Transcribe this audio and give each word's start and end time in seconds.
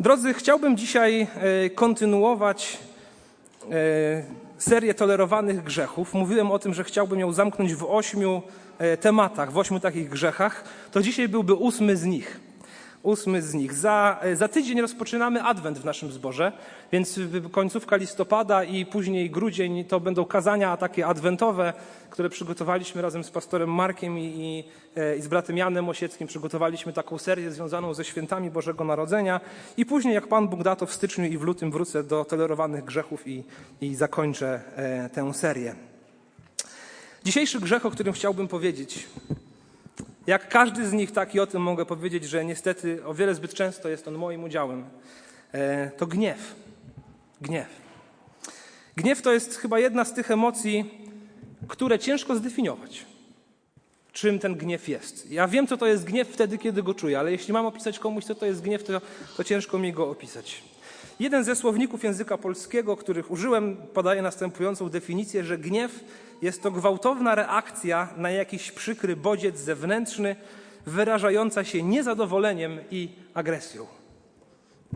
Drodzy, 0.00 0.34
chciałbym 0.34 0.76
dzisiaj 0.76 1.20
e, 1.66 1.70
kontynuować 1.70 2.78
e, 3.70 4.22
serię 4.58 4.94
tolerowanych 4.94 5.62
grzechów. 5.62 6.14
Mówiłem 6.14 6.50
o 6.50 6.58
tym, 6.58 6.74
że 6.74 6.84
chciałbym 6.84 7.20
ją 7.20 7.32
zamknąć 7.32 7.74
w 7.74 7.84
ośmiu 7.84 8.42
e, 8.78 8.96
tematach, 8.96 9.52
w 9.52 9.58
ośmiu 9.58 9.80
takich 9.80 10.08
grzechach. 10.08 10.64
To 10.92 11.02
dzisiaj 11.02 11.28
byłby 11.28 11.54
ósmy 11.54 11.96
z 11.96 12.04
nich 12.04 12.40
ósmy 13.02 13.42
z 13.42 13.54
nich. 13.54 13.74
Za, 13.74 14.20
za 14.34 14.48
tydzień 14.48 14.80
rozpoczynamy 14.80 15.42
Adwent 15.42 15.78
w 15.78 15.84
naszym 15.84 16.12
zborze, 16.12 16.52
więc 16.92 17.20
końcówka 17.52 17.96
listopada 17.96 18.64
i 18.64 18.86
później 18.86 19.30
grudzień 19.30 19.84
to 19.84 20.00
będą 20.00 20.24
kazania 20.24 20.76
takie 20.76 21.06
adwentowe, 21.06 21.72
które 22.10 22.28
przygotowaliśmy 22.28 23.02
razem 23.02 23.24
z 23.24 23.30
pastorem 23.30 23.74
Markiem 23.74 24.18
i, 24.18 24.24
i, 24.24 24.64
e, 25.00 25.16
i 25.16 25.22
z 25.22 25.28
bratem 25.28 25.56
Janem 25.56 25.88
Osieckim. 25.88 26.28
Przygotowaliśmy 26.28 26.92
taką 26.92 27.18
serię 27.18 27.50
związaną 27.50 27.94
ze 27.94 28.04
świętami 28.04 28.50
Bożego 28.50 28.84
Narodzenia 28.84 29.40
i 29.76 29.86
później, 29.86 30.14
jak 30.14 30.26
Pan 30.26 30.48
Bóg 30.48 30.62
da, 30.62 30.76
to 30.76 30.86
w 30.86 30.92
styczniu 30.92 31.24
i 31.24 31.38
w 31.38 31.42
lutym 31.42 31.70
wrócę 31.70 32.04
do 32.04 32.24
tolerowanych 32.24 32.84
grzechów 32.84 33.28
i, 33.28 33.44
i 33.80 33.94
zakończę 33.94 34.60
e, 34.76 35.10
tę 35.10 35.34
serię. 35.34 35.74
Dzisiejszy 37.24 37.60
grzech, 37.60 37.86
o 37.86 37.90
którym 37.90 38.12
chciałbym 38.12 38.48
powiedzieć, 38.48 39.06
jak 40.28 40.48
każdy 40.48 40.86
z 40.86 40.92
nich, 40.92 41.12
tak 41.12 41.34
i 41.34 41.40
o 41.40 41.46
tym 41.46 41.62
mogę 41.62 41.86
powiedzieć, 41.86 42.24
że 42.24 42.44
niestety 42.44 43.04
o 43.04 43.14
wiele 43.14 43.34
zbyt 43.34 43.54
często 43.54 43.88
jest 43.88 44.08
on 44.08 44.14
moim 44.14 44.44
udziałem. 44.44 44.84
E, 45.52 45.90
to 45.90 46.06
gniew. 46.06 46.54
Gniew. 47.40 47.68
Gniew 48.96 49.22
to 49.22 49.32
jest 49.32 49.56
chyba 49.56 49.78
jedna 49.78 50.04
z 50.04 50.14
tych 50.14 50.30
emocji, 50.30 50.90
które 51.68 51.98
ciężko 51.98 52.36
zdefiniować. 52.36 53.06
Czym 54.12 54.38
ten 54.38 54.54
gniew 54.54 54.88
jest? 54.88 55.30
Ja 55.30 55.48
wiem, 55.48 55.66
co 55.66 55.76
to 55.76 55.86
jest 55.86 56.04
gniew 56.04 56.28
wtedy, 56.28 56.58
kiedy 56.58 56.82
go 56.82 56.94
czuję, 56.94 57.18
ale 57.18 57.32
jeśli 57.32 57.52
mam 57.52 57.66
opisać 57.66 57.98
komuś, 57.98 58.24
co 58.24 58.34
to 58.34 58.46
jest 58.46 58.62
gniew, 58.62 58.84
to, 58.84 59.00
to 59.36 59.44
ciężko 59.44 59.78
mi 59.78 59.92
go 59.92 60.10
opisać. 60.10 60.62
Jeden 61.20 61.44
ze 61.44 61.56
słowników 61.56 62.04
języka 62.04 62.38
polskiego, 62.38 62.96
których 62.96 63.30
użyłem, 63.30 63.76
podaje 63.76 64.22
następującą 64.22 64.90
definicję, 64.90 65.44
że 65.44 65.58
gniew 65.58 66.04
jest 66.42 66.62
to 66.62 66.70
gwałtowna 66.70 67.34
reakcja 67.34 68.08
na 68.16 68.30
jakiś 68.30 68.72
przykry 68.72 69.16
bodziec 69.16 69.58
zewnętrzny, 69.58 70.36
wyrażająca 70.86 71.64
się 71.64 71.82
niezadowoleniem 71.82 72.80
i 72.90 73.08
agresją. 73.34 73.86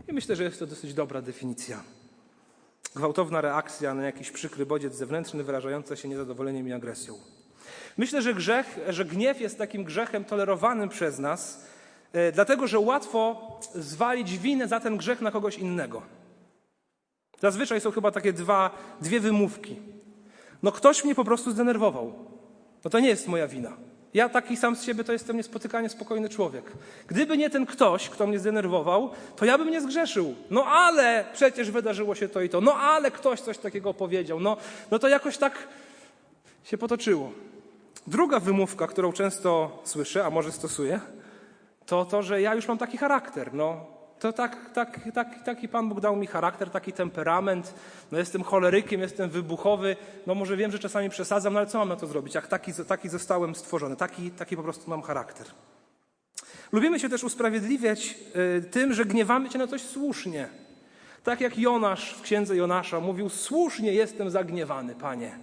I 0.08 0.12
myślę, 0.12 0.36
że 0.36 0.44
jest 0.44 0.58
to 0.58 0.66
dosyć 0.66 0.94
dobra 0.94 1.22
definicja. 1.22 1.82
Gwałtowna 2.94 3.40
reakcja 3.40 3.94
na 3.94 4.02
jakiś 4.02 4.30
przykry 4.30 4.66
bodziec 4.66 4.94
zewnętrzny, 4.94 5.44
wyrażająca 5.44 5.96
się 5.96 6.08
niezadowoleniem 6.08 6.68
i 6.68 6.72
agresją. 6.72 7.14
Myślę, 7.96 8.22
że 8.22 8.34
grzech, 8.34 8.78
że 8.88 9.04
gniew 9.04 9.40
jest 9.40 9.58
takim 9.58 9.84
grzechem 9.84 10.24
tolerowanym 10.24 10.88
przez 10.88 11.18
nas, 11.18 11.66
e, 12.12 12.32
dlatego 12.32 12.66
że 12.66 12.78
łatwo 12.78 13.60
zwalić 13.74 14.38
winę 14.38 14.68
za 14.68 14.80
ten 14.80 14.96
grzech 14.96 15.20
na 15.20 15.30
kogoś 15.30 15.58
innego. 15.58 16.02
Zazwyczaj 17.40 17.80
są 17.80 17.90
chyba 17.90 18.10
takie 18.10 18.32
dwa, 18.32 18.70
dwie 19.00 19.20
wymówki. 19.20 19.91
No 20.62 20.72
ktoś 20.72 21.04
mnie 21.04 21.14
po 21.14 21.24
prostu 21.24 21.50
zdenerwował. 21.50 22.12
No 22.84 22.90
to 22.90 23.00
nie 23.00 23.08
jest 23.08 23.28
moja 23.28 23.48
wina. 23.48 23.76
Ja 24.14 24.28
taki 24.28 24.56
sam 24.56 24.76
z 24.76 24.84
siebie 24.84 25.04
to 25.04 25.12
jestem 25.12 25.36
niespotykanie 25.36 25.88
spokojny 25.88 26.28
człowiek. 26.28 26.72
Gdyby 27.06 27.36
nie 27.36 27.50
ten 27.50 27.66
ktoś, 27.66 28.08
kto 28.08 28.26
mnie 28.26 28.38
zdenerwował, 28.38 29.10
to 29.36 29.44
ja 29.44 29.58
bym 29.58 29.70
nie 29.70 29.80
zgrzeszył. 29.80 30.34
No 30.50 30.64
ale 30.66 31.24
przecież 31.32 31.70
wydarzyło 31.70 32.14
się 32.14 32.28
to 32.28 32.40
i 32.40 32.48
to. 32.48 32.60
No 32.60 32.74
ale 32.74 33.10
ktoś 33.10 33.40
coś 33.40 33.58
takiego 33.58 33.94
powiedział. 33.94 34.40
No, 34.40 34.56
no 34.90 34.98
to 34.98 35.08
jakoś 35.08 35.38
tak 35.38 35.68
się 36.64 36.78
potoczyło. 36.78 37.32
Druga 38.06 38.40
wymówka, 38.40 38.86
którą 38.86 39.12
często 39.12 39.80
słyszę, 39.84 40.24
a 40.24 40.30
może 40.30 40.52
stosuję, 40.52 41.00
to 41.86 42.04
to, 42.04 42.22
że 42.22 42.40
ja 42.40 42.54
już 42.54 42.68
mam 42.68 42.78
taki 42.78 42.98
charakter. 42.98 43.54
No, 43.54 43.86
to 44.22 44.32
tak, 44.32 44.72
tak, 44.72 45.00
tak, 45.14 45.44
taki 45.44 45.68
Pan 45.68 45.88
Bóg 45.88 46.00
dał 46.00 46.16
mi 46.16 46.26
charakter, 46.26 46.70
taki 46.70 46.92
temperament. 46.92 47.74
No 48.12 48.18
jestem 48.18 48.42
cholerykiem, 48.42 49.00
jestem 49.00 49.30
wybuchowy. 49.30 49.96
No 50.26 50.34
może 50.34 50.56
wiem, 50.56 50.72
że 50.72 50.78
czasami 50.78 51.10
przesadzam, 51.10 51.52
no 51.52 51.58
ale 51.58 51.68
co 51.68 51.78
mam 51.78 51.88
na 51.88 51.96
to 51.96 52.06
zrobić? 52.06 52.34
Jak 52.34 52.46
taki, 52.46 52.72
taki 52.88 53.08
zostałem 53.08 53.54
stworzony, 53.54 53.96
taki, 53.96 54.30
taki 54.30 54.56
po 54.56 54.62
prostu 54.62 54.90
mam 54.90 55.02
charakter. 55.02 55.46
Lubimy 56.72 57.00
się 57.00 57.08
też 57.08 57.24
usprawiedliwiać 57.24 58.14
y, 58.58 58.62
tym, 58.62 58.94
że 58.94 59.04
gniewamy 59.04 59.50
się 59.50 59.58
na 59.58 59.66
coś 59.66 59.82
słusznie. 59.82 60.48
Tak 61.24 61.40
jak 61.40 61.58
Jonasz 61.58 62.14
w 62.14 62.22
księdze 62.22 62.56
Jonasza 62.56 63.00
mówił: 63.00 63.28
Słusznie 63.28 63.94
jestem 63.94 64.30
zagniewany, 64.30 64.94
panie. 64.94 65.38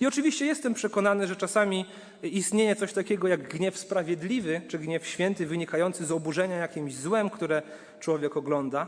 I 0.00 0.06
oczywiście 0.06 0.46
jestem 0.46 0.74
przekonany, 0.74 1.26
że 1.26 1.36
czasami 1.36 1.84
istnieje 2.22 2.76
coś 2.76 2.92
takiego 2.92 3.28
jak 3.28 3.48
gniew 3.48 3.78
sprawiedliwy, 3.78 4.60
czy 4.68 4.78
gniew 4.78 5.06
święty, 5.06 5.46
wynikający 5.46 6.06
z 6.06 6.12
oburzenia 6.12 6.56
jakimś 6.56 6.94
złem, 6.94 7.30
które 7.30 7.62
człowiek 8.00 8.36
ogląda, 8.36 8.86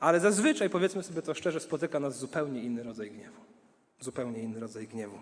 ale 0.00 0.20
zazwyczaj, 0.20 0.70
powiedzmy 0.70 1.02
sobie 1.02 1.22
to 1.22 1.34
szczerze, 1.34 1.60
spotyka 1.60 2.00
nas 2.00 2.18
zupełnie 2.18 2.62
inny 2.62 2.82
rodzaj 2.82 3.10
gniewu. 3.10 3.40
Zupełnie 4.00 4.42
inny 4.42 4.60
rodzaj 4.60 4.86
gniewu. 4.86 5.18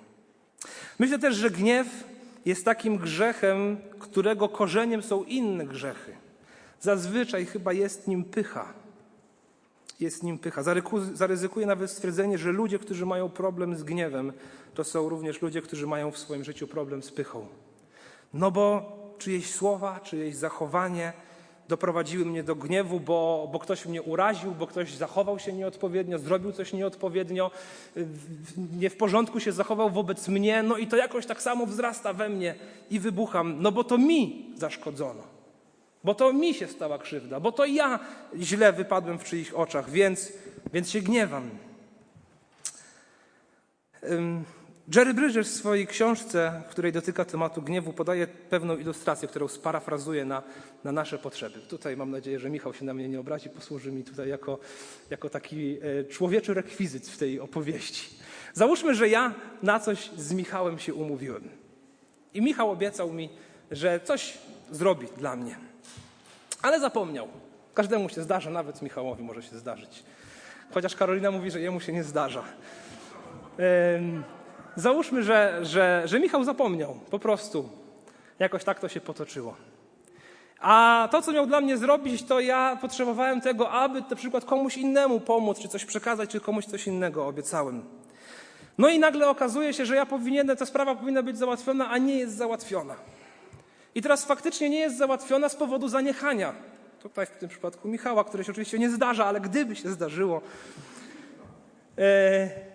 Myślę 0.99 1.19
też, 1.19 1.37
że 1.37 1.51
gniew 1.51 1.87
jest 2.45 2.65
takim 2.65 2.97
grzechem, 2.97 3.77
którego 3.99 4.49
korzeniem 4.49 5.03
są 5.03 5.25
inne 5.25 5.67
grzechy. 5.67 6.17
Zazwyczaj 6.81 7.47
chyba 7.47 7.73
jest 7.73 8.09
nim 8.09 8.25
pycha 8.25 8.75
jest 10.01 10.23
nim 10.23 10.39
pycha. 10.39 10.63
Zaryzykuję 11.13 11.67
nawet 11.67 11.91
stwierdzenie, 11.91 12.39
że 12.39 12.53
ludzie, 12.53 12.79
którzy 12.79 13.07
mają 13.07 13.29
problem 13.29 13.77
z 13.77 13.83
gniewem, 13.83 14.33
to 14.75 14.85
są 14.85 15.09
również 15.09 15.43
ludzie, 15.43 15.63
którzy 15.63 15.87
mają 15.87 16.11
w 16.11 16.19
swoim 16.19 16.45
życiu 16.45 16.69
problem 16.69 17.03
z 17.03 17.11
pychą. 17.11 17.47
No 18.35 18.51
bo 18.51 18.93
czyjeś 19.19 19.55
słowa, 19.55 20.01
czyjeś 20.01 20.37
zachowanie 20.37 21.13
doprowadziły 21.69 22.25
mnie 22.25 22.43
do 22.43 22.55
gniewu, 22.55 23.01
bo, 23.01 23.49
bo 23.53 23.59
ktoś 23.59 23.87
mnie 23.87 24.03
uraził, 24.03 24.53
bo 24.53 24.67
ktoś 24.67 24.95
zachował 24.95 25.39
się 25.39 25.53
nieodpowiednio, 25.53 26.19
zrobił 26.19 26.53
coś 26.53 26.73
nieodpowiednio, 26.73 27.51
nie 28.77 28.91
w 28.91 28.97
porządku 28.97 29.41
się 29.41 29.53
zachował 29.53 29.91
wobec 29.91 30.29
mnie, 30.29 30.63
no 30.63 30.77
i 30.77 30.87
to 30.87 30.97
jakoś 30.97 31.27
tak 31.27 31.43
samo 31.43 31.67
wzrasta 31.67 32.13
we 32.13 32.29
mnie 32.29 32.55
i 32.91 33.01
wybucham, 33.01 33.57
no 33.63 33.73
bo 33.73 33.85
to 33.85 33.99
mi 33.99 34.53
zaszkodzono. 34.57 35.23
Bo 36.05 36.15
to 36.15 36.33
mi 36.33 36.55
się 36.55 36.69
stała 36.69 36.99
krzywda, 36.99 37.41
bo 37.41 37.53
to 37.53 37.65
ja 37.65 37.99
źle 38.37 38.73
wypadłem 38.73 39.19
w 39.19 39.25
czyichś 39.25 39.51
oczach, 39.51 39.91
więc, 39.91 40.33
więc 40.73 40.91
się 40.91 41.01
gniewam. 41.01 41.51
Jerry 44.89 45.15
Bridges 45.15 45.49
w 45.49 45.55
swojej 45.55 45.87
książce, 45.87 46.63
w 46.67 46.71
której 46.71 46.93
dotyka 46.93 47.25
tematu 47.25 47.63
gniewu, 47.63 47.93
podaje 47.93 48.27
pewną 48.27 48.77
ilustrację, 48.77 49.29
którą 49.29 49.49
sparafrazuję 49.49 50.25
na, 50.25 50.43
na 50.85 50.93
nasze 50.93 51.19
potrzeby. 51.19 51.61
Tutaj 51.61 51.97
mam 51.97 52.11
nadzieję, 52.11 52.39
że 52.39 52.51
Michał 52.51 52.75
się 52.75 52.85
na 52.85 52.95
mnie 52.95 53.09
nie 53.09 53.21
obrazi, 53.21 53.49
posłuży 53.51 53.93
mi 53.93 54.05
tutaj 54.05 54.29
jako, 54.29 54.59
jako 55.11 55.31
taki 55.31 55.79
e, 55.83 56.05
człowieczy 56.05 56.55
rekwizyt 56.55 57.09
w 57.09 57.19
tej 57.19 57.41
opowieści. 57.41 58.17
Załóżmy, 58.55 58.95
że 58.95 59.09
ja 59.09 59.35
na 59.63 59.81
coś 59.81 60.11
z 60.17 60.33
Michałem 60.33 60.79
się 60.79 60.95
umówiłem. 60.95 61.49
I 62.35 62.43
Michał 62.43 62.71
obiecał 62.71 63.13
mi, 63.13 63.31
że 63.71 64.01
coś 64.01 64.39
zrobi 64.71 65.07
dla 65.19 65.37
mnie. 65.37 65.57
Ale 66.63 66.81
zapomniał. 66.81 67.29
Każdemu 67.75 68.09
się 68.09 68.23
zdarza, 68.23 68.51
nawet 68.51 68.83
Michałowi 68.83 69.23
może 69.23 69.43
się 69.43 69.59
zdarzyć. 69.59 70.03
Chociaż 70.75 70.97
Karolina 70.97 71.31
mówi, 71.31 71.51
że 71.51 71.61
jemu 71.61 71.81
się 71.81 71.93
nie 71.93 72.05
zdarza. 72.05 72.45
Załóżmy, 74.77 75.23
że, 75.23 75.59
że, 75.63 76.03
że 76.05 76.21
Michał 76.21 76.45
zapomniał, 76.45 77.01
po 77.11 77.19
prostu. 77.19 77.69
Jakoś 78.39 78.65
tak 78.65 78.81
to 78.81 78.89
się 78.89 79.01
potoczyło. 79.01 79.55
A 80.61 81.09
to, 81.11 81.23
co 81.23 81.33
miał 81.33 81.47
dla 81.47 81.61
mnie 81.61 81.77
zrobić, 81.77 82.23
to 82.23 82.41
ja 82.41 82.79
potrzebowałem 82.81 83.41
tego, 83.41 83.71
aby 83.71 84.01
na 84.11 84.17
przykład 84.17 84.45
komuś 84.45 84.77
innemu 84.77 85.21
pomóc, 85.21 85.59
czy 85.59 85.69
coś 85.69 85.85
przekazać, 85.85 86.31
czy 86.31 86.41
komuś 86.41 86.65
coś 86.65 86.87
innego 86.87 87.27
obiecałem. 87.27 87.85
No 88.79 88.89
i 88.89 88.99
nagle 88.99 89.29
okazuje 89.29 89.73
się, 89.73 89.87
że 89.87 89.97
ja 89.97 90.07
powinienem, 90.07 90.57
ta 90.57 90.67
sprawa 90.67 90.95
powinna 90.95 91.23
być 91.23 91.39
załatwiona, 91.39 91.91
a 91.91 91.99
nie 91.99 92.17
jest 92.17 92.37
załatwiona. 92.37 92.95
I 93.95 94.03
teraz 94.03 94.25
faktycznie 94.25 94.71
nie 94.71 94.79
jest 94.79 94.99
załatwiona 94.99 95.49
z 95.49 95.57
powodu 95.57 95.89
zaniechania. 95.89 96.55
Tutaj 97.03 97.27
w 97.27 97.31
tym 97.31 97.49
przypadku 97.49 97.89
Michała, 97.89 98.25
które 98.25 98.45
się 98.45 98.53
oczywiście 98.53 98.79
nie 98.79 98.91
zdarza, 98.91 99.27
ale 99.27 99.41
gdyby 99.41 99.77
się 99.77 99.89
zdarzyło, 99.89 100.41
e, 101.99 102.74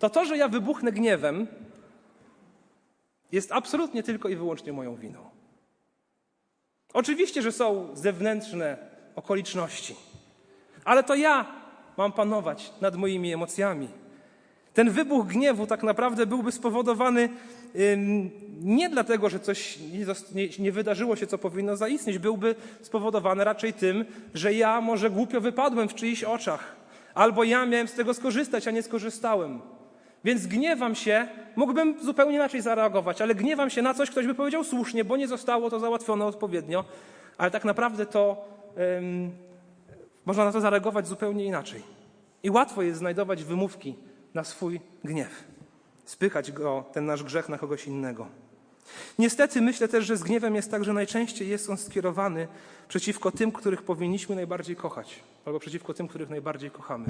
to 0.00 0.10
to, 0.10 0.24
że 0.24 0.36
ja 0.36 0.48
wybuchnę 0.48 0.92
gniewem, 0.92 1.46
jest 3.32 3.52
absolutnie 3.52 4.02
tylko 4.02 4.28
i 4.28 4.36
wyłącznie 4.36 4.72
moją 4.72 4.96
winą. 4.96 5.30
Oczywiście, 6.92 7.42
że 7.42 7.52
są 7.52 7.88
zewnętrzne 7.96 8.76
okoliczności, 9.16 9.96
ale 10.84 11.02
to 11.02 11.14
ja 11.14 11.46
mam 11.96 12.12
panować 12.12 12.72
nad 12.80 12.96
moimi 12.96 13.32
emocjami. 13.32 13.88
Ten 14.74 14.90
wybuch 14.90 15.26
gniewu 15.26 15.66
tak 15.66 15.82
naprawdę 15.82 16.26
byłby 16.26 16.52
spowodowany 16.52 17.28
nie 18.60 18.88
dlatego, 18.88 19.28
że 19.28 19.40
coś 19.40 19.78
nie, 20.58 20.72
wydarzyło 20.72 21.16
się, 21.16 21.26
co 21.26 21.38
powinno 21.38 21.76
zaistnieć, 21.76 22.18
byłby 22.18 22.54
spowodowany 22.82 23.44
raczej 23.44 23.72
tym, 23.72 24.04
że 24.34 24.54
ja 24.54 24.80
może 24.80 25.10
głupio 25.10 25.40
wypadłem 25.40 25.88
w 25.88 25.94
czyichś 25.94 26.24
oczach, 26.24 26.76
albo 27.14 27.44
ja 27.44 27.66
miałem 27.66 27.88
z 27.88 27.92
tego 27.92 28.14
skorzystać, 28.14 28.68
a 28.68 28.70
nie 28.70 28.82
skorzystałem. 28.82 29.60
Więc 30.24 30.46
gniewam 30.46 30.94
się, 30.94 31.28
mógłbym 31.56 32.02
zupełnie 32.02 32.34
inaczej 32.34 32.60
zareagować, 32.60 33.22
ale 33.22 33.34
gniewam 33.34 33.70
się 33.70 33.82
na 33.82 33.94
coś, 33.94 34.10
ktoś 34.10 34.26
by 34.26 34.34
powiedział 34.34 34.64
słusznie, 34.64 35.04
bo 35.04 35.16
nie 35.16 35.28
zostało 35.28 35.70
to 35.70 35.80
załatwione 35.80 36.24
odpowiednio, 36.24 36.84
ale 37.38 37.50
tak 37.50 37.64
naprawdę 37.64 38.06
to 38.06 38.44
można 40.24 40.44
na 40.44 40.52
to 40.52 40.60
zareagować 40.60 41.06
zupełnie 41.06 41.44
inaczej. 41.44 41.82
I 42.42 42.50
łatwo 42.50 42.82
jest 42.82 42.98
znajdować 42.98 43.44
wymówki 43.44 43.94
na 44.34 44.44
swój 44.44 44.80
gniew, 45.04 45.44
spychać 46.04 46.52
go, 46.52 46.84
ten 46.92 47.06
nasz 47.06 47.22
grzech, 47.22 47.48
na 47.48 47.58
kogoś 47.58 47.86
innego. 47.86 48.26
Niestety 49.18 49.60
myślę 49.60 49.88
też, 49.88 50.04
że 50.04 50.16
z 50.16 50.22
gniewem 50.22 50.54
jest 50.54 50.70
tak, 50.70 50.84
że 50.84 50.92
najczęściej 50.92 51.48
jest 51.48 51.70
on 51.70 51.76
skierowany 51.76 52.48
przeciwko 52.88 53.30
tym, 53.30 53.52
których 53.52 53.82
powinniśmy 53.82 54.36
najbardziej 54.36 54.76
kochać, 54.76 55.20
albo 55.44 55.60
przeciwko 55.60 55.94
tym, 55.94 56.08
których 56.08 56.30
najbardziej 56.30 56.70
kochamy, 56.70 57.06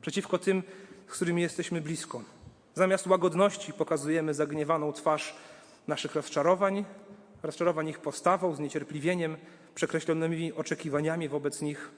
przeciwko 0.00 0.38
tym, 0.38 0.62
z 1.08 1.12
którymi 1.12 1.42
jesteśmy 1.42 1.80
blisko. 1.80 2.22
Zamiast 2.74 3.06
łagodności 3.06 3.72
pokazujemy 3.72 4.34
zagniewaną 4.34 4.92
twarz 4.92 5.36
naszych 5.88 6.14
rozczarowań, 6.14 6.84
rozczarowań 7.42 7.88
ich 7.88 7.98
postawą, 7.98 8.54
zniecierpliwieniem, 8.54 9.36
przekreślonymi 9.74 10.52
oczekiwaniami 10.52 11.28
wobec 11.28 11.62
nich. 11.62 11.90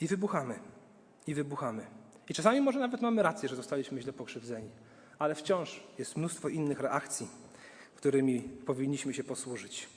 I 0.00 0.06
wybuchamy, 0.06 0.58
i 1.26 1.34
wybuchamy. 1.34 1.86
I 2.28 2.34
czasami 2.34 2.60
może 2.60 2.78
nawet 2.78 3.00
mamy 3.00 3.22
rację, 3.22 3.48
że 3.48 3.56
zostaliśmy 3.56 4.00
źle 4.02 4.12
pokrzywdzeni, 4.12 4.70
ale 5.18 5.34
wciąż 5.34 5.82
jest 5.98 6.16
mnóstwo 6.16 6.48
innych 6.48 6.80
reakcji, 6.80 7.28
którymi 7.96 8.40
powinniśmy 8.40 9.14
się 9.14 9.24
posłużyć. 9.24 9.88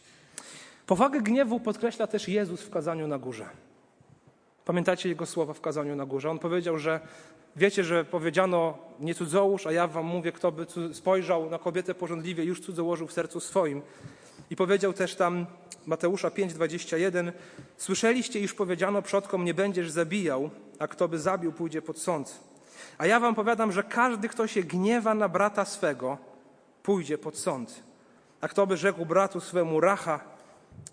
Powagę 0.88 1.22
gniewu 1.22 1.60
podkreśla 1.60 2.08
też 2.08 2.28
Jezus 2.28 2.62
w 2.62 2.70
kazaniu 2.70 3.08
na 3.08 3.20
górze. 3.20 3.50
Pamiętacie 4.66 5.10
jego 5.10 5.26
słowa 5.26 5.54
w 5.54 5.62
kazaniu 5.62 5.96
na 5.96 6.06
górze? 6.06 6.30
On 6.30 6.40
powiedział, 6.40 6.78
że 6.80 7.00
wiecie, 7.56 7.84
że 7.84 8.06
powiedziano 8.06 8.78
nie 9.00 9.16
cudzołóż, 9.16 9.68
a 9.68 9.72
ja 9.72 9.88
wam 9.88 10.06
mówię, 10.06 10.32
kto 10.32 10.52
by 10.52 10.66
spojrzał 10.94 11.50
na 11.50 11.60
kobietę 11.60 11.96
porządliwie, 11.96 12.44
już 12.44 12.62
cudzołożył 12.62 13.08
w 13.08 13.14
sercu 13.14 13.40
swoim. 13.40 13.82
I 14.50 14.56
powiedział 14.56 14.94
też 14.94 15.16
tam 15.16 15.46
Mateusza 15.86 16.30
5:21 16.30 17.32
Słyszeliście, 17.78 18.40
iż 18.40 18.54
powiedziano 18.54 19.02
przodkom 19.02 19.46
nie 19.46 19.54
będziesz 19.54 19.92
zabijał, 19.92 20.50
a 20.80 20.88
kto 20.88 21.08
by 21.08 21.20
zabił 21.20 21.52
pójdzie 21.52 21.82
pod 21.82 22.00
sąd. 22.00 22.40
A 22.98 23.06
ja 23.08 23.20
wam 23.20 23.36
powiadam, 23.36 23.72
że 23.72 23.84
każdy 23.84 24.30
kto 24.30 24.48
się 24.48 24.64
gniewa 24.64 25.14
na 25.14 25.30
brata 25.30 25.66
swego 25.66 26.18
pójdzie 26.84 27.18
pod 27.18 27.38
sąd. 27.38 27.84
A 28.42 28.48
kto 28.48 28.68
by 28.68 28.78
rzekł 28.78 29.06
bratu 29.06 29.40
swemu 29.40 29.80
racha 29.80 30.20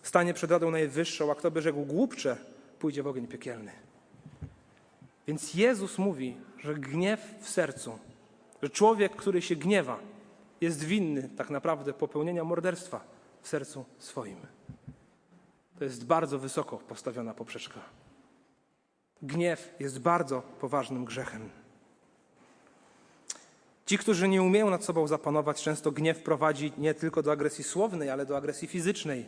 stanie 0.02 0.34
przed 0.34 0.50
radą 0.50 0.70
najwyższą, 0.70 1.32
a 1.32 1.34
kto 1.34 1.50
by 1.50 1.62
rzekł 1.62 1.84
głupcze 1.84 2.36
pójdzie 2.80 3.02
w 3.02 3.06
ogień 3.06 3.26
piekielny. 3.26 3.72
Więc 5.26 5.54
Jezus 5.54 5.98
mówi, 5.98 6.36
że 6.58 6.74
gniew 6.74 7.20
w 7.40 7.48
sercu, 7.48 7.98
że 8.62 8.70
człowiek, 8.70 9.16
który 9.16 9.42
się 9.42 9.56
gniewa, 9.56 9.98
jest 10.60 10.84
winny 10.84 11.30
tak 11.36 11.50
naprawdę 11.50 11.92
popełnienia 11.92 12.44
morderstwa 12.44 13.04
w 13.42 13.48
sercu 13.48 13.84
swoim. 13.98 14.36
To 15.78 15.84
jest 15.84 16.06
bardzo 16.06 16.38
wysoko 16.38 16.76
postawiona 16.76 17.34
poprzeczka. 17.34 17.80
Gniew 19.22 19.74
jest 19.80 20.00
bardzo 20.00 20.42
poważnym 20.42 21.04
grzechem. 21.04 21.50
Ci, 23.86 23.98
którzy 23.98 24.28
nie 24.28 24.42
umieją 24.42 24.70
nad 24.70 24.84
sobą 24.84 25.06
zapanować, 25.06 25.62
często 25.62 25.92
gniew 25.92 26.22
prowadzi 26.22 26.72
nie 26.78 26.94
tylko 26.94 27.22
do 27.22 27.32
agresji 27.32 27.64
słownej, 27.64 28.10
ale 28.10 28.26
do 28.26 28.36
agresji 28.36 28.68
fizycznej. 28.68 29.26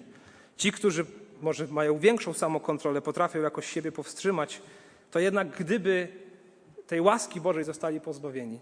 Ci, 0.57 0.73
którzy 0.73 1.07
może 1.43 1.67
mają 1.67 1.99
większą 1.99 2.33
samokontrolę, 2.33 3.03
potrafią 3.03 3.41
jakoś 3.41 3.67
siebie 3.67 3.93
powstrzymać, 3.93 4.63
to 5.11 5.19
jednak 5.19 5.49
gdyby 5.51 6.09
tej 6.87 7.01
łaski 7.01 7.41
Bożej 7.41 7.65
zostali 7.65 8.01
pozbawieni, 8.01 8.61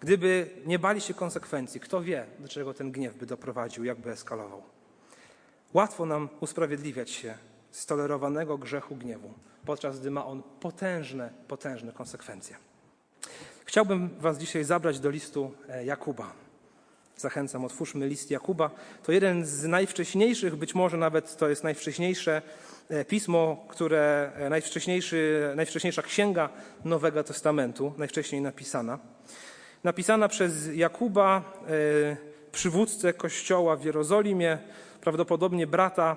gdyby 0.00 0.50
nie 0.66 0.78
bali 0.78 1.00
się 1.00 1.14
konsekwencji, 1.14 1.80
kto 1.80 2.02
wie, 2.02 2.26
do 2.38 2.48
czego 2.48 2.74
ten 2.74 2.92
gniew 2.92 3.16
by 3.16 3.26
doprowadził, 3.26 3.84
jakby 3.84 4.10
eskalował. 4.10 4.62
Łatwo 5.74 6.06
nam 6.06 6.28
usprawiedliwiać 6.40 7.10
się 7.10 7.34
z 7.70 7.86
tolerowanego 7.86 8.58
grzechu 8.58 8.96
gniewu, 8.96 9.34
podczas 9.64 10.00
gdy 10.00 10.10
ma 10.10 10.26
on 10.26 10.42
potężne, 10.60 11.30
potężne 11.48 11.92
konsekwencje. 11.92 12.56
Chciałbym 13.64 14.10
Was 14.18 14.38
dzisiaj 14.38 14.64
zabrać 14.64 15.00
do 15.00 15.10
listu 15.10 15.52
e, 15.68 15.84
Jakuba. 15.84 16.47
Zachęcam, 17.18 17.64
otwórzmy 17.64 18.08
list 18.08 18.30
Jakuba. 18.30 18.70
To 19.02 19.12
jeden 19.12 19.46
z 19.46 19.64
najwcześniejszych, 19.64 20.56
być 20.56 20.74
może 20.74 20.96
nawet 20.96 21.36
to 21.36 21.48
jest 21.48 21.64
najwcześniejsze 21.64 22.42
e, 22.88 23.04
pismo, 23.04 23.64
które, 23.68 24.32
e, 24.36 24.50
najwcześniejszy, 24.50 25.52
najwcześniejsza 25.56 26.02
księga 26.02 26.48
Nowego 26.84 27.24
Testamentu, 27.24 27.92
najwcześniej 27.98 28.40
napisana. 28.40 28.98
Napisana 29.84 30.28
przez 30.28 30.52
Jakuba, 30.74 31.62
przywódcę 32.52 33.12
kościoła 33.12 33.76
w 33.76 33.84
Jerozolimie, 33.84 34.58
prawdopodobnie 35.00 35.66
brata 35.66 36.16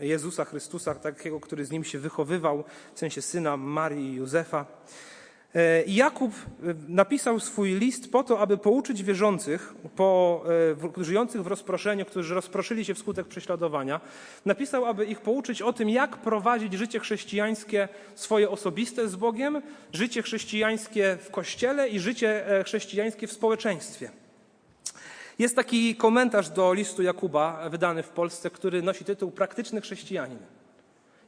Jezusa 0.00 0.44
Chrystusa, 0.44 0.94
takiego, 0.94 1.40
który 1.40 1.64
z 1.64 1.70
nim 1.70 1.84
się 1.84 1.98
wychowywał, 1.98 2.64
w 2.94 2.98
sensie 2.98 3.22
syna 3.22 3.56
Marii 3.56 4.12
i 4.12 4.14
Józefa. 4.14 4.66
E, 5.56 5.84
Jakub 5.86 6.32
e, 6.34 6.74
napisał 6.88 7.40
swój 7.40 7.74
list 7.74 8.12
po 8.12 8.22
to, 8.22 8.40
aby 8.40 8.58
pouczyć 8.58 9.02
wierzących, 9.02 9.74
po, 9.96 10.44
e, 10.98 11.04
żyjących 11.04 11.42
w 11.42 11.46
rozproszeniu, 11.46 12.04
którzy 12.04 12.34
rozproszyli 12.34 12.84
się 12.84 12.94
wskutek 12.94 13.26
prześladowania. 13.26 14.00
Napisał, 14.44 14.84
aby 14.84 15.04
ich 15.04 15.20
pouczyć 15.20 15.62
o 15.62 15.72
tym, 15.72 15.90
jak 15.90 16.16
prowadzić 16.16 16.72
życie 16.72 17.00
chrześcijańskie 17.00 17.88
swoje 18.14 18.50
osobiste 18.50 19.08
z 19.08 19.16
Bogiem, 19.16 19.62
życie 19.92 20.22
chrześcijańskie 20.22 21.18
w 21.20 21.30
kościele 21.30 21.88
i 21.88 22.00
życie 22.00 22.44
chrześcijańskie 22.64 23.26
w 23.26 23.32
społeczeństwie. 23.32 24.10
Jest 25.38 25.56
taki 25.56 25.94
komentarz 25.94 26.50
do 26.50 26.72
listu 26.72 27.02
Jakuba, 27.02 27.68
wydany 27.70 28.02
w 28.02 28.08
Polsce, 28.08 28.50
który 28.50 28.82
nosi 28.82 29.04
tytuł 29.04 29.30
Praktyczny 29.30 29.80
chrześcijanin. 29.80 30.38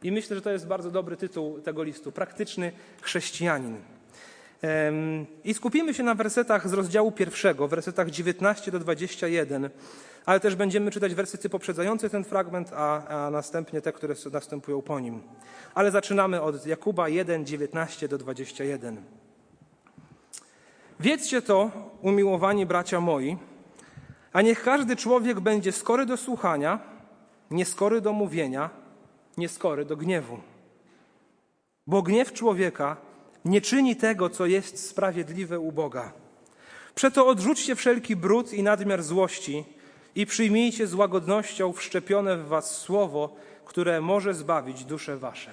I 0.03 0.13
myślę, 0.13 0.37
że 0.37 0.43
to 0.43 0.51
jest 0.51 0.67
bardzo 0.67 0.91
dobry 0.91 1.17
tytuł 1.17 1.61
tego 1.61 1.83
listu 1.83 2.13
Praktyczny 2.13 2.73
chrześcijanin. 3.03 3.77
I 5.45 5.55
skupimy 5.55 5.95
się 5.95 6.03
na 6.03 6.15
wersetach 6.15 6.69
z 6.69 6.73
rozdziału 6.73 7.13
pierwszego, 7.13 7.69
wersetach 7.69 8.11
19 8.11 8.71
do 8.71 8.79
21, 8.79 9.71
ale 10.27 10.41
też 10.41 10.55
będziemy 10.55 10.91
czytać 10.91 11.15
wersety 11.15 11.49
poprzedzające 11.49 12.11
ten 12.11 12.25
fragment, 12.25 12.71
a, 12.75 13.07
a 13.07 13.31
następnie 13.31 13.81
te, 13.81 13.93
które 13.93 14.15
następują 14.33 14.83
po 14.83 15.01
nim. 15.01 15.23
Ale 15.75 15.91
zaczynamy 15.91 16.43
od 16.43 16.67
Jakuba 16.67 17.09
1, 17.09 17.47
19 17.47 18.09
do 18.09 18.19
21. 18.19 19.03
Wiedzcie 21.01 21.43
to, 21.43 21.71
umiłowani 22.03 22.67
bracia 22.67 23.01
moi, 23.01 23.37
a 24.33 24.43
niech 24.43 24.63
każdy 24.63 24.97
człowiek 24.97 25.41
będzie 25.41 25.73
skory 25.73 26.07
do 26.07 26.17
słuchania, 26.17 26.79
nieskory 27.51 28.01
do 28.01 28.13
mówienia, 28.13 28.71
nieskory 29.37 29.85
do 29.85 29.97
gniewu. 29.97 30.39
Bo 31.87 32.03
gniew 32.03 32.33
człowieka 32.33 32.97
nie 33.49 33.61
czyni 33.61 33.97
tego, 33.97 34.31
co 34.31 34.47
jest 34.47 34.89
sprawiedliwe 34.89 35.61
u 35.61 35.73
Boga. 35.73 36.13
Przeto 36.95 37.27
odrzućcie 37.27 37.75
wszelki 37.75 38.17
brud 38.17 38.53
i 38.53 38.63
nadmiar 38.63 39.03
złości 39.03 39.65
i 40.15 40.27
przyjmijcie 40.27 40.87
z 40.87 40.95
łagodnością 40.95 41.73
wszczepione 41.73 42.37
w 42.37 42.49
was 42.49 42.77
słowo, 42.77 43.37
które 43.65 44.01
może 44.01 44.35
zbawić 44.35 44.85
dusze 44.85 45.17
wasze. 45.17 45.51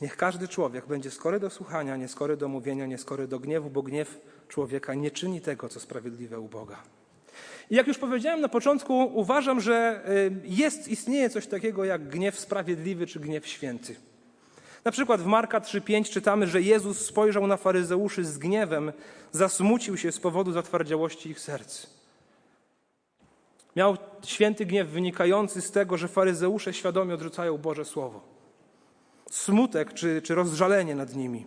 Niech 0.00 0.16
każdy 0.16 0.48
człowiek 0.48 0.86
będzie 0.86 1.10
skory 1.10 1.40
do 1.40 1.50
słuchania, 1.50 1.96
nieskory 1.96 2.36
do 2.36 2.48
mówienia, 2.48 2.86
nieskory 2.86 3.28
do 3.28 3.38
gniewu, 3.38 3.70
bo 3.70 3.82
gniew 3.82 4.20
człowieka 4.48 4.94
nie 4.94 5.10
czyni 5.10 5.40
tego, 5.40 5.68
co 5.68 5.80
sprawiedliwe 5.80 6.40
u 6.40 6.48
Boga. 6.48 6.82
I 7.70 7.74
jak 7.74 7.86
już 7.86 7.98
powiedziałem 7.98 8.40
na 8.40 8.48
początku, 8.48 9.10
uważam, 9.14 9.60
że 9.60 10.02
y, 10.08 10.32
jest, 10.44 10.88
istnieje 10.88 11.30
coś 11.30 11.46
takiego 11.46 11.84
jak 11.84 12.08
gniew 12.08 12.40
sprawiedliwy 12.40 13.06
czy 13.06 13.20
gniew 13.20 13.46
święty. 13.46 13.96
Na 14.84 14.90
przykład 14.90 15.20
w 15.20 15.26
Marka 15.26 15.60
3:5 15.60 16.10
czytamy, 16.10 16.46
że 16.46 16.62
Jezus 16.62 17.06
spojrzał 17.06 17.46
na 17.46 17.56
faryzeuszy 17.56 18.24
z 18.24 18.38
gniewem, 18.38 18.92
zasmucił 19.32 19.96
się 19.96 20.12
z 20.12 20.20
powodu 20.20 20.52
zatwardziałości 20.52 21.30
ich 21.30 21.40
serc. 21.40 21.86
Miał 23.76 23.96
święty 24.24 24.66
gniew 24.66 24.88
wynikający 24.88 25.60
z 25.60 25.70
tego, 25.70 25.96
że 25.96 26.08
faryzeusze 26.08 26.74
świadomie 26.74 27.14
odrzucają 27.14 27.58
Boże 27.58 27.84
Słowo. 27.84 28.20
Smutek 29.30 29.94
czy, 29.94 30.22
czy 30.22 30.34
rozżalenie 30.34 30.94
nad 30.94 31.14
nimi. 31.14 31.46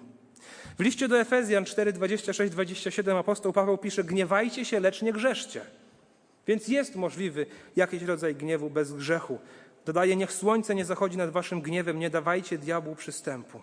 W 0.79 0.83
liście 0.83 1.07
do 1.07 1.19
Efezjan 1.19 1.63
4:26-27 1.63 3.17
apostoł 3.19 3.53
Paweł 3.53 3.77
pisze: 3.77 4.03
Gniewajcie 4.03 4.65
się, 4.65 4.79
lecz 4.79 5.01
nie 5.01 5.13
grzeszcie. 5.13 5.61
Więc 6.47 6.67
jest 6.67 6.95
możliwy 6.95 7.45
jakiś 7.75 8.03
rodzaj 8.03 8.35
gniewu 8.35 8.69
bez 8.69 8.93
grzechu. 8.93 9.39
Dodaje, 9.85 10.15
niech 10.15 10.31
słońce 10.31 10.75
nie 10.75 10.85
zachodzi 10.85 11.17
nad 11.17 11.29
waszym 11.29 11.61
gniewem, 11.61 11.99
nie 11.99 12.09
dawajcie 12.09 12.57
diabłu 12.57 12.95
przystępu. 12.95 13.61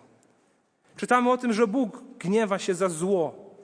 Czytamy 0.95 1.31
o 1.31 1.37
tym, 1.37 1.53
że 1.53 1.67
Bóg 1.67 2.03
gniewa 2.19 2.59
się 2.59 2.75
za 2.75 2.89
zło. 2.89 3.55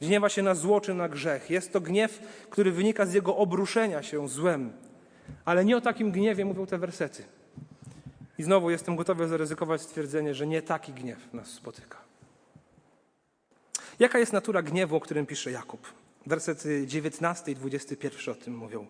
Gniewa 0.00 0.28
się 0.28 0.42
na 0.42 0.54
zło 0.54 0.80
czy 0.80 0.94
na 0.94 1.08
grzech. 1.08 1.50
Jest 1.50 1.72
to 1.72 1.80
gniew, 1.80 2.20
który 2.50 2.72
wynika 2.72 3.06
z 3.06 3.14
jego 3.14 3.36
obruszenia 3.36 4.02
się 4.02 4.28
złem. 4.28 4.72
Ale 5.44 5.64
nie 5.64 5.76
o 5.76 5.80
takim 5.80 6.12
gniewie 6.12 6.44
mówią 6.44 6.66
te 6.66 6.78
wersety. 6.78 7.24
I 8.38 8.42
znowu 8.42 8.70
jestem 8.70 8.96
gotowy 8.96 9.28
zaryzykować 9.28 9.82
stwierdzenie, 9.82 10.34
że 10.34 10.46
nie 10.46 10.62
taki 10.62 10.92
gniew 10.92 11.32
nas 11.32 11.48
spotyka. 11.48 11.98
Jaka 13.98 14.18
jest 14.18 14.32
natura 14.32 14.62
gniewu, 14.62 14.96
o 14.96 15.00
którym 15.00 15.26
pisze 15.26 15.50
Jakub? 15.50 15.92
Wersety 16.26 16.86
19 16.86 17.52
i 17.52 17.54
21 17.54 18.34
o 18.34 18.38
tym 18.38 18.56
mówią. 18.56 18.86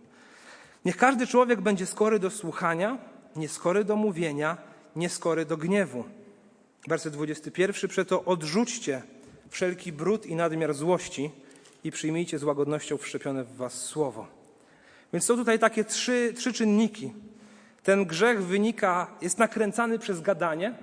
Niech 0.87 0.97
każdy 0.97 1.27
człowiek 1.27 1.61
będzie 1.61 1.87
skory 1.87 2.19
do 2.19 2.31
słuchania, 2.31 2.99
nieskory 3.37 3.85
do 3.85 3.97
mówienia, 3.97 4.57
nieskory 4.97 5.45
do 5.45 5.57
gniewu. 5.57 6.05
Werset 6.89 7.13
21. 7.13 7.91
Przeto 7.91 8.25
odrzućcie 8.25 9.03
wszelki 9.51 9.93
brud 9.93 10.27
i 10.27 10.35
nadmiar 10.35 10.75
złości 10.75 11.31
i 11.85 11.91
przyjmijcie 11.91 12.39
z 12.39 12.43
łagodnością 12.43 12.97
wszczepione 12.97 13.45
w 13.45 13.57
was 13.57 13.75
słowo. 13.75 14.27
Więc 15.13 15.25
są 15.25 15.37
tutaj 15.37 15.59
takie 15.59 15.85
trzy, 15.85 16.33
trzy 16.37 16.53
czynniki. 16.53 17.13
Ten 17.83 18.05
grzech 18.05 18.45
wynika, 18.45 19.11
jest 19.23 19.39
nakręcany 19.39 19.99
przez 19.99 20.21
gadanie, 20.21 20.75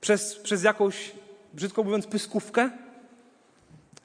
przez, 0.00 0.34
przez 0.34 0.62
jakąś, 0.62 1.12
brzydko 1.54 1.82
mówiąc, 1.82 2.06
pyskówkę. 2.06 2.70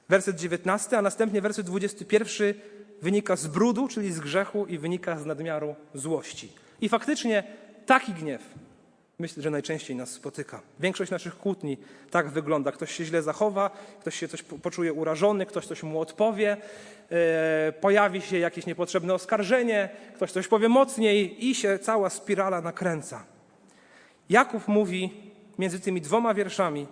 Werset 0.08 0.36
19, 0.36 0.98
a 0.98 1.02
następnie 1.02 1.40
werset 1.40 1.66
21 1.66 2.54
wynika 3.02 3.36
z 3.36 3.46
brudu, 3.46 3.88
czyli 3.88 4.12
z 4.12 4.20
grzechu 4.20 4.66
i 4.66 4.78
wynika 4.78 5.18
z 5.18 5.26
nadmiaru 5.26 5.74
złości. 5.94 6.52
I 6.80 6.88
faktycznie 6.88 7.44
taki 7.86 8.12
gniew 8.12 8.42
myślę, 9.22 9.42
że 9.42 9.50
najczęściej 9.50 9.96
nas 9.96 10.10
spotyka. 10.10 10.60
Większość 10.80 11.10
naszych 11.10 11.38
kłótni 11.38 11.78
tak 12.10 12.28
wygląda. 12.28 12.72
Ktoś 12.72 12.92
się 12.92 13.04
źle 13.04 13.22
zachowa, 13.22 13.70
ktoś 14.00 14.14
się 14.18 14.28
coś 14.28 14.42
poczuje 14.42 14.92
urażony, 14.92 15.46
ktoś 15.46 15.66
coś 15.66 15.82
mu 15.82 16.00
odpowie, 16.00 16.56
e, 17.10 17.72
pojawi 17.80 18.20
się 18.20 18.38
jakieś 18.38 18.66
niepotrzebne 18.66 19.14
oskarżenie, 19.14 19.88
ktoś 20.14 20.32
coś 20.32 20.48
powie 20.48 20.68
mocniej 20.68 21.46
i 21.48 21.54
się 21.54 21.78
cała 21.78 22.10
spirala 22.10 22.60
nakręca. 22.60 23.24
Jakub 24.30 24.68
mówi 24.68 25.10
między 25.58 25.80
tymi 25.80 26.00
dwoma 26.00 26.34
wierszami: 26.34 26.86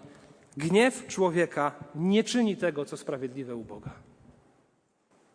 Gniew 0.57 1.07
człowieka 1.07 1.73
nie 1.95 2.25
czyni 2.25 2.57
tego, 2.57 2.85
co 2.85 2.97
sprawiedliwe 2.97 3.57
u 3.57 3.65
Boga. 3.65 4.10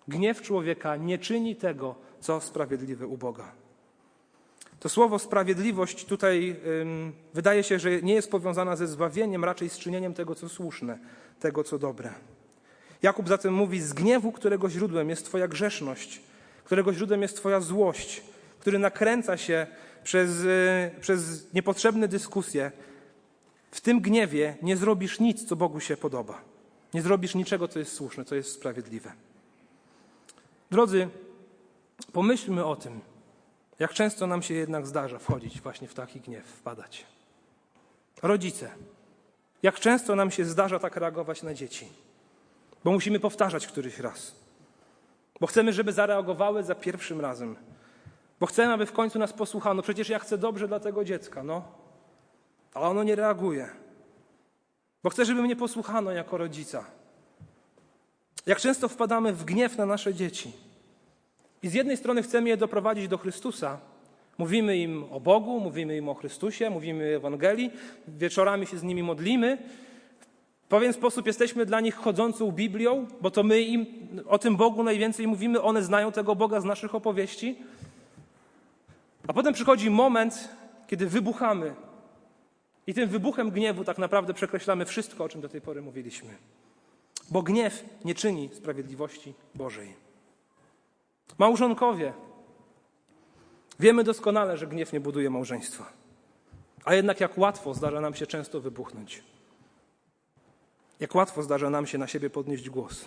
Gniew 0.08 0.42
człowieka 0.42 0.96
nie 0.96 1.18
czyni 1.18 1.56
tego, 1.56 1.96
co 2.20 2.42
sprawiedliwe 2.42 3.08
u 3.08 3.18
Boga. 3.18 3.52
To 4.80 4.90
słowo 4.90 5.20
sprawiedliwość 5.20 6.06
tutaj 6.06 6.56
ym, 6.82 7.14
wydaje 7.34 7.64
się, 7.64 7.80
że 7.80 8.02
nie 8.02 8.14
jest 8.14 8.32
powiązana 8.32 8.76
ze 8.76 8.88
zbawieniem, 8.88 9.46
raczej 9.46 9.70
z 9.70 9.78
czynieniem 9.78 10.14
tego, 10.14 10.36
co 10.36 10.50
słuszne, 10.50 11.00
tego, 11.40 11.64
co 11.64 11.80
dobre. 11.80 12.14
Jakub 13.02 13.28
zatem 13.28 13.54
mówi: 13.54 13.82
Z 13.82 13.94
gniewu, 13.94 14.32
którego 14.32 14.70
źródłem 14.70 15.10
jest 15.10 15.26
Twoja 15.26 15.48
grzeszność, 15.48 16.22
którego 16.64 16.94
źródłem 16.94 17.22
jest 17.22 17.38
Twoja 17.38 17.62
złość, 17.62 18.24
który 18.60 18.80
nakręca 18.80 19.38
się 19.38 19.68
przez, 20.04 20.40
y, 20.40 20.92
przez 21.02 21.54
niepotrzebne 21.54 22.08
dyskusje, 22.08 22.72
w 23.72 23.82
tym 23.82 24.02
gniewie 24.02 24.58
nie 24.62 24.78
zrobisz 24.78 25.20
nic, 25.20 25.46
co 25.46 25.56
Bogu 25.56 25.80
się 25.80 25.98
podoba. 25.98 26.42
Nie 26.94 27.02
zrobisz 27.02 27.36
niczego, 27.36 27.68
co 27.68 27.80
jest 27.80 27.94
słuszne, 27.94 28.26
co 28.26 28.36
jest 28.36 28.52
sprawiedliwe. 28.52 29.12
Drodzy, 30.72 31.10
pomyślmy 32.14 32.66
o 32.66 32.76
tym, 32.76 33.02
jak 33.80 33.94
często 33.94 34.28
nam 34.28 34.42
się 34.42 34.54
jednak 34.54 34.88
zdarza 34.88 35.20
wchodzić 35.20 35.62
właśnie 35.62 35.88
w 35.88 35.94
taki 35.94 36.20
gniew, 36.20 36.46
wpadać. 36.46 37.06
Rodzice, 38.22 38.72
jak 39.64 39.80
często 39.80 40.16
nam 40.16 40.32
się 40.32 40.46
zdarza 40.46 40.80
tak 40.80 40.96
reagować 40.96 41.44
na 41.44 41.54
dzieci, 41.54 41.88
bo 42.84 42.92
musimy 42.92 43.20
powtarzać 43.20 43.68
któryś 43.68 44.00
raz, 44.00 44.36
bo 45.40 45.48
chcemy, 45.48 45.74
żeby 45.74 45.94
zareagowały 45.94 46.64
za 46.64 46.76
pierwszym 46.76 47.22
razem, 47.22 47.56
bo 48.40 48.46
chcemy, 48.46 48.74
aby 48.74 48.86
w 48.86 48.92
końcu 48.92 49.20
nas 49.20 49.34
posłuchano. 49.34 49.82
Przecież 49.82 50.10
ja 50.10 50.20
chcę 50.20 50.38
dobrze 50.38 50.68
dla 50.68 50.80
tego 50.80 51.04
dziecka, 51.04 51.44
no, 51.44 51.64
a 52.74 52.82
ono 52.82 53.04
nie 53.04 53.16
reaguje, 53.16 53.70
bo 55.04 55.10
chcę, 55.10 55.26
żeby 55.26 55.42
mnie 55.42 55.56
posłuchano 55.56 56.12
jako 56.12 56.38
rodzica. 56.38 56.86
Jak 58.46 58.60
często 58.60 58.90
wpadamy 58.90 59.34
w 59.34 59.46
gniew 59.46 59.78
na 59.78 59.86
nasze 59.86 60.14
dzieci 60.14 60.52
i 61.64 61.70
z 61.70 61.74
jednej 61.74 61.98
strony 61.98 62.24
chcemy 62.24 62.50
je 62.50 62.58
doprowadzić 62.58 63.08
do 63.08 63.18
Chrystusa. 63.18 63.78
Mówimy 64.38 64.78
im 64.78 65.06
o 65.12 65.20
Bogu, 65.20 65.60
mówimy 65.60 65.98
im 65.98 66.10
o 66.10 66.14
Chrystusie, 66.14 66.70
mówimy 66.70 67.04
o 67.04 67.16
Ewangelii, 67.16 67.72
wieczorami 68.08 68.68
się 68.68 68.78
z 68.78 68.84
nimi 68.84 69.04
modlimy. 69.04 69.58
W 70.66 70.68
pewien 70.68 70.94
sposób 70.94 71.28
jesteśmy 71.28 71.66
dla 71.66 71.80
nich 71.80 71.96
chodzącą 71.96 72.52
Biblią, 72.52 73.08
bo 73.22 73.32
to 73.32 73.44
my 73.44 73.62
im 73.62 73.86
o 74.28 74.38
tym 74.38 74.56
Bogu 74.56 74.84
najwięcej 74.84 75.28
mówimy, 75.28 75.62
one 75.62 75.84
znają 75.84 76.12
tego 76.12 76.36
Boga 76.36 76.62
z 76.62 76.66
naszych 76.66 76.96
opowieści. 76.96 77.56
A 79.28 79.34
potem 79.34 79.54
przychodzi 79.54 79.90
moment, 79.90 80.50
kiedy 80.88 81.08
wybuchamy. 81.08 81.76
I 82.88 82.94
tym 82.94 83.10
wybuchem 83.10 83.52
gniewu 83.52 83.84
tak 83.84 83.98
naprawdę 83.98 84.34
przekreślamy 84.34 84.86
wszystko, 84.86 85.24
o 85.24 85.30
czym 85.30 85.42
do 85.42 85.50
tej 85.50 85.62
pory 85.62 85.82
mówiliśmy. 85.82 86.30
Bo 87.30 87.42
gniew 87.42 87.84
nie 88.06 88.16
czyni 88.16 88.50
sprawiedliwości 88.54 89.34
Bożej. 89.56 89.94
Małżonkowie. 91.38 92.14
Wiemy 93.80 94.04
doskonale, 94.04 94.58
że 94.58 94.68
gniew 94.68 94.94
nie 94.94 95.00
buduje 95.00 95.30
małżeństwa. 95.30 95.94
A 96.86 96.94
jednak 96.94 97.20
jak 97.20 97.38
łatwo 97.38 97.74
zdarza 97.74 98.02
nam 98.02 98.14
się 98.14 98.28
często 98.28 98.62
wybuchnąć. 98.62 99.24
Jak 101.00 101.16
łatwo 101.16 101.44
zdarza 101.44 101.70
nam 101.70 101.88
się 101.88 101.98
na 101.98 102.08
siebie 102.08 102.30
podnieść 102.30 102.70
głos. 102.70 103.06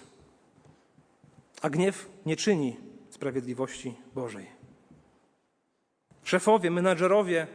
A 1.62 1.70
gniew 1.70 2.08
nie 2.26 2.36
czyni 2.36 2.76
sprawiedliwości 3.10 3.94
Bożej. 4.14 4.46
Szefowie, 6.24 6.70
menadżerowie, 6.70 7.46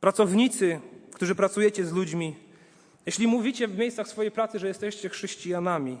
pracownicy, 0.00 0.80
którzy 1.12 1.34
pracujecie 1.34 1.86
z 1.86 1.92
ludźmi, 1.92 2.36
jeśli 3.06 3.26
mówicie 3.26 3.68
w 3.68 3.78
miejscach 3.78 4.08
swojej 4.08 4.30
pracy, 4.30 4.58
że 4.58 4.68
jesteście 4.68 5.08
chrześcijanami, 5.08 5.98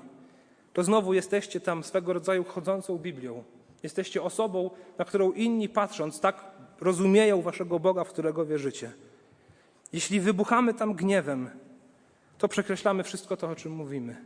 to 0.72 0.84
znowu 0.84 1.14
jesteście 1.14 1.60
tam 1.60 1.84
swego 1.84 2.12
rodzaju 2.12 2.44
chodzącą 2.44 2.98
Biblią. 2.98 3.44
Jesteście 3.82 4.22
osobą, 4.22 4.70
na 4.98 5.04
którą 5.04 5.32
inni 5.32 5.68
patrząc, 5.68 6.20
tak 6.20 6.44
rozumieją 6.80 7.42
waszego 7.42 7.78
Boga, 7.78 8.04
w 8.04 8.08
którego 8.08 8.46
wierzycie. 8.46 8.92
Jeśli 9.92 10.20
wybuchamy 10.20 10.74
tam 10.74 10.94
gniewem, 10.94 11.50
to 12.38 12.48
przekreślamy 12.48 13.04
wszystko 13.04 13.36
to, 13.36 13.48
o 13.48 13.54
czym 13.54 13.72
mówimy, 13.72 14.16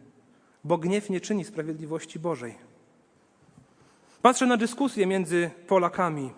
bo 0.64 0.78
gniew 0.78 1.10
nie 1.10 1.20
czyni 1.20 1.44
sprawiedliwości 1.44 2.18
Bożej. 2.18 2.54
Patrzę 4.22 4.46
na 4.46 4.56
dyskusje 4.56 5.06
między 5.06 5.50
Polakami, 5.66 6.30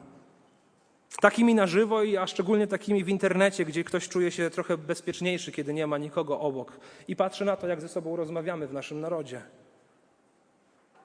takimi 1.20 1.54
na 1.54 1.66
żywo, 1.66 2.00
a 2.20 2.26
szczególnie 2.26 2.66
takimi 2.66 3.04
w 3.04 3.08
internecie, 3.08 3.64
gdzie 3.64 3.84
ktoś 3.84 4.08
czuje 4.08 4.30
się 4.30 4.50
trochę 4.50 4.78
bezpieczniejszy, 4.78 5.52
kiedy 5.52 5.74
nie 5.74 5.86
ma 5.86 5.98
nikogo 5.98 6.40
obok, 6.40 6.80
i 7.08 7.16
patrzę 7.16 7.44
na 7.44 7.56
to, 7.56 7.68
jak 7.68 7.80
ze 7.80 7.88
sobą 7.88 8.16
rozmawiamy 8.16 8.66
w 8.66 8.72
naszym 8.72 9.00
narodzie. 9.00 9.42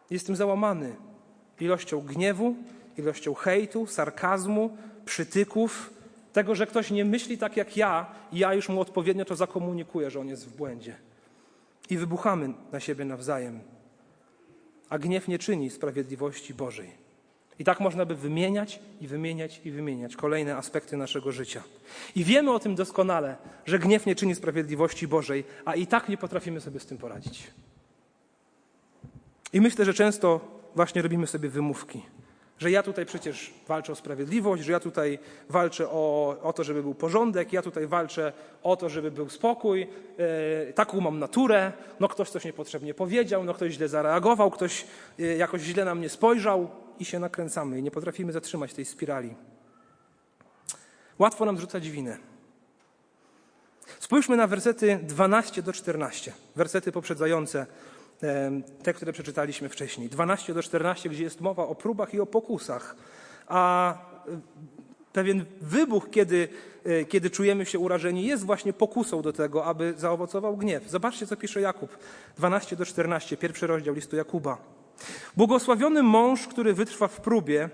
Jestem 0.09 0.35
załamany 0.35 0.95
ilością 1.59 2.01
gniewu, 2.01 2.55
ilością 2.97 3.33
hejtu, 3.33 3.87
sarkazmu, 3.87 4.77
przytyków, 5.05 5.93
tego, 6.33 6.55
że 6.55 6.67
ktoś 6.67 6.91
nie 6.91 7.05
myśli 7.05 7.37
tak 7.37 7.57
jak 7.57 7.77
ja 7.77 8.05
i 8.31 8.39
ja 8.39 8.53
już 8.53 8.69
mu 8.69 8.81
odpowiednio 8.81 9.25
to 9.25 9.35
zakomunikuję, 9.35 10.11
że 10.11 10.19
on 10.19 10.27
jest 10.27 10.49
w 10.49 10.55
błędzie. 10.55 10.95
I 11.89 11.97
wybuchamy 11.97 12.53
na 12.71 12.79
siebie 12.79 13.05
nawzajem. 13.05 13.59
A 14.89 14.99
gniew 14.99 15.27
nie 15.27 15.39
czyni 15.39 15.69
sprawiedliwości 15.69 16.53
Bożej. 16.53 17.02
I 17.59 17.63
tak 17.63 17.79
można 17.79 18.05
by 18.05 18.15
wymieniać 18.15 18.79
i 19.01 19.07
wymieniać 19.07 19.61
i 19.65 19.71
wymieniać 19.71 20.15
kolejne 20.15 20.57
aspekty 20.57 20.97
naszego 20.97 21.31
życia. 21.31 21.63
I 22.15 22.23
wiemy 22.23 22.51
o 22.51 22.59
tym 22.59 22.75
doskonale, 22.75 23.35
że 23.65 23.79
gniew 23.79 24.05
nie 24.05 24.15
czyni 24.15 24.35
sprawiedliwości 24.35 25.07
Bożej, 25.07 25.43
a 25.65 25.75
i 25.75 25.87
tak 25.87 26.09
nie 26.09 26.17
potrafimy 26.17 26.61
sobie 26.61 26.79
z 26.79 26.85
tym 26.85 26.97
poradzić. 26.97 27.47
I 29.53 29.61
myślę, 29.61 29.85
że 29.85 29.93
często 29.93 30.39
właśnie 30.75 31.01
robimy 31.01 31.27
sobie 31.27 31.49
wymówki. 31.49 32.01
Że 32.59 32.71
ja 32.71 32.83
tutaj 32.83 33.05
przecież 33.05 33.53
walczę 33.67 33.91
o 33.91 33.95
sprawiedliwość, 33.95 34.63
że 34.63 34.71
ja 34.71 34.79
tutaj 34.79 35.19
walczę 35.49 35.89
o, 35.89 36.35
o 36.43 36.53
to, 36.53 36.63
żeby 36.63 36.83
był 36.83 36.95
porządek, 36.95 37.53
ja 37.53 37.61
tutaj 37.61 37.87
walczę 37.87 38.33
o 38.63 38.75
to, 38.75 38.89
żeby 38.89 39.11
był 39.11 39.29
spokój, 39.29 39.79
yy, 39.79 40.73
taką 40.73 41.01
mam 41.01 41.19
naturę, 41.19 41.71
no 41.99 42.07
ktoś 42.07 42.29
coś 42.29 42.45
niepotrzebnie 42.45 42.93
powiedział, 42.93 43.43
no 43.43 43.53
ktoś 43.53 43.73
źle 43.73 43.87
zareagował, 43.87 44.51
ktoś 44.51 44.85
yy, 45.17 45.37
jakoś 45.37 45.61
źle 45.61 45.85
na 45.85 45.95
mnie 45.95 46.09
spojrzał 46.09 46.69
i 46.99 47.05
się 47.05 47.19
nakręcamy 47.19 47.79
i 47.79 47.83
nie 47.83 47.91
potrafimy 47.91 48.31
zatrzymać 48.31 48.73
tej 48.73 48.85
spirali. 48.85 49.35
Łatwo 51.19 51.45
nam 51.45 51.57
zrzucać 51.57 51.89
winę. 51.89 52.17
Spójrzmy 53.99 54.37
na 54.37 54.47
wersety 54.47 54.99
12 55.03 55.61
do 55.61 55.73
14, 55.73 56.33
wersety 56.55 56.91
poprzedzające 56.91 57.65
te, 58.83 58.93
które 58.93 59.13
przeczytaliśmy 59.13 59.69
wcześniej. 59.69 60.09
12 60.09 60.53
do 60.53 60.63
14, 60.63 61.09
gdzie 61.09 61.23
jest 61.23 61.41
mowa 61.41 61.67
o 61.67 61.75
próbach 61.75 62.13
i 62.13 62.19
o 62.19 62.25
pokusach. 62.25 62.95
A 63.47 63.97
pewien 65.13 65.45
wybuch, 65.61 66.09
kiedy, 66.09 66.47
e, 66.83 67.05
kiedy 67.05 67.29
czujemy 67.29 67.65
się 67.65 67.79
urażeni, 67.79 68.25
jest 68.25 68.45
właśnie 68.45 68.73
pokusą 68.73 69.21
do 69.21 69.33
tego, 69.33 69.65
aby 69.65 69.93
zaowocował 69.97 70.57
gniew. 70.57 70.89
Zobaczcie, 70.89 71.27
co 71.27 71.37
pisze 71.37 71.61
Jakub. 71.61 71.97
12 72.37 72.75
do 72.75 72.85
14, 72.85 73.37
pierwszy 73.37 73.67
rozdział 73.67 73.95
listu 73.95 74.15
Jakuba. 74.15 74.82
Błogosławiony 75.37 76.03
mąż, 76.03 76.47
który 76.47 76.73
wytrwa 76.73 77.07
w 77.07 77.21
próbie, 77.21 77.69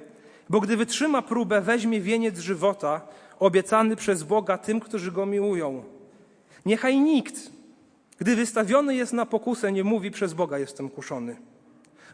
bo 0.49 0.59
gdy 0.59 0.77
wytrzyma 0.77 1.21
próbę, 1.21 1.61
weźmie 1.61 2.01
wieniec 2.01 2.39
żywota 2.39 3.01
obiecany 3.39 3.95
przez 3.95 4.23
Boga 4.23 4.57
tym, 4.57 4.79
którzy 4.79 5.11
go 5.11 5.25
miłują. 5.25 5.83
Niechaj 6.65 6.99
nikt, 6.99 7.35
gdy 8.17 8.35
wystawiony 8.35 8.95
jest 8.95 9.13
na 9.13 9.25
pokusę, 9.25 9.71
nie 9.71 9.83
mówi 9.83 10.11
przez 10.11 10.33
Boga 10.33 10.59
jestem 10.59 10.89
kuszony. 10.89 11.35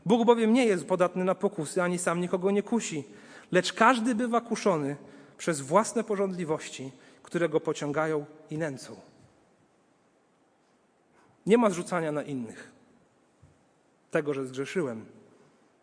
Bóg 0.05 0.25
bowiem 0.25 0.53
nie 0.53 0.65
jest 0.65 0.85
podatny 0.85 1.23
na 1.23 1.35
pokusy, 1.35 1.81
ani 1.81 1.97
sam 1.97 2.21
nikogo 2.21 2.51
nie 2.51 2.63
kusi, 2.63 3.03
Lecz 3.51 3.73
każdy 3.73 4.15
bywa 4.15 4.41
kuszony 4.41 4.95
przez 5.37 5.61
własne 5.61 6.03
porządliwości, 6.03 6.91
które 7.23 7.49
go 7.49 7.59
pociągają 7.59 8.25
i 8.49 8.57
nęcą. 8.57 8.95
Nie 11.45 11.57
ma 11.57 11.69
zrzucania 11.69 12.11
na 12.11 12.23
innych 12.23 12.74
tego, 14.15 14.33
że 14.33 14.45
zgrzeszyłem. 14.45 15.05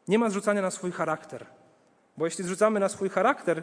Nie 0.09 0.19
ma 0.19 0.31
zrzucania 0.31 0.62
na 0.62 0.71
swój 0.71 0.93
charakter. 0.93 1.47
Bo 2.17 2.25
jeśli 2.25 2.45
zrzucamy 2.45 2.81
na 2.81 2.89
swój 2.89 3.09
charakter, 3.09 3.62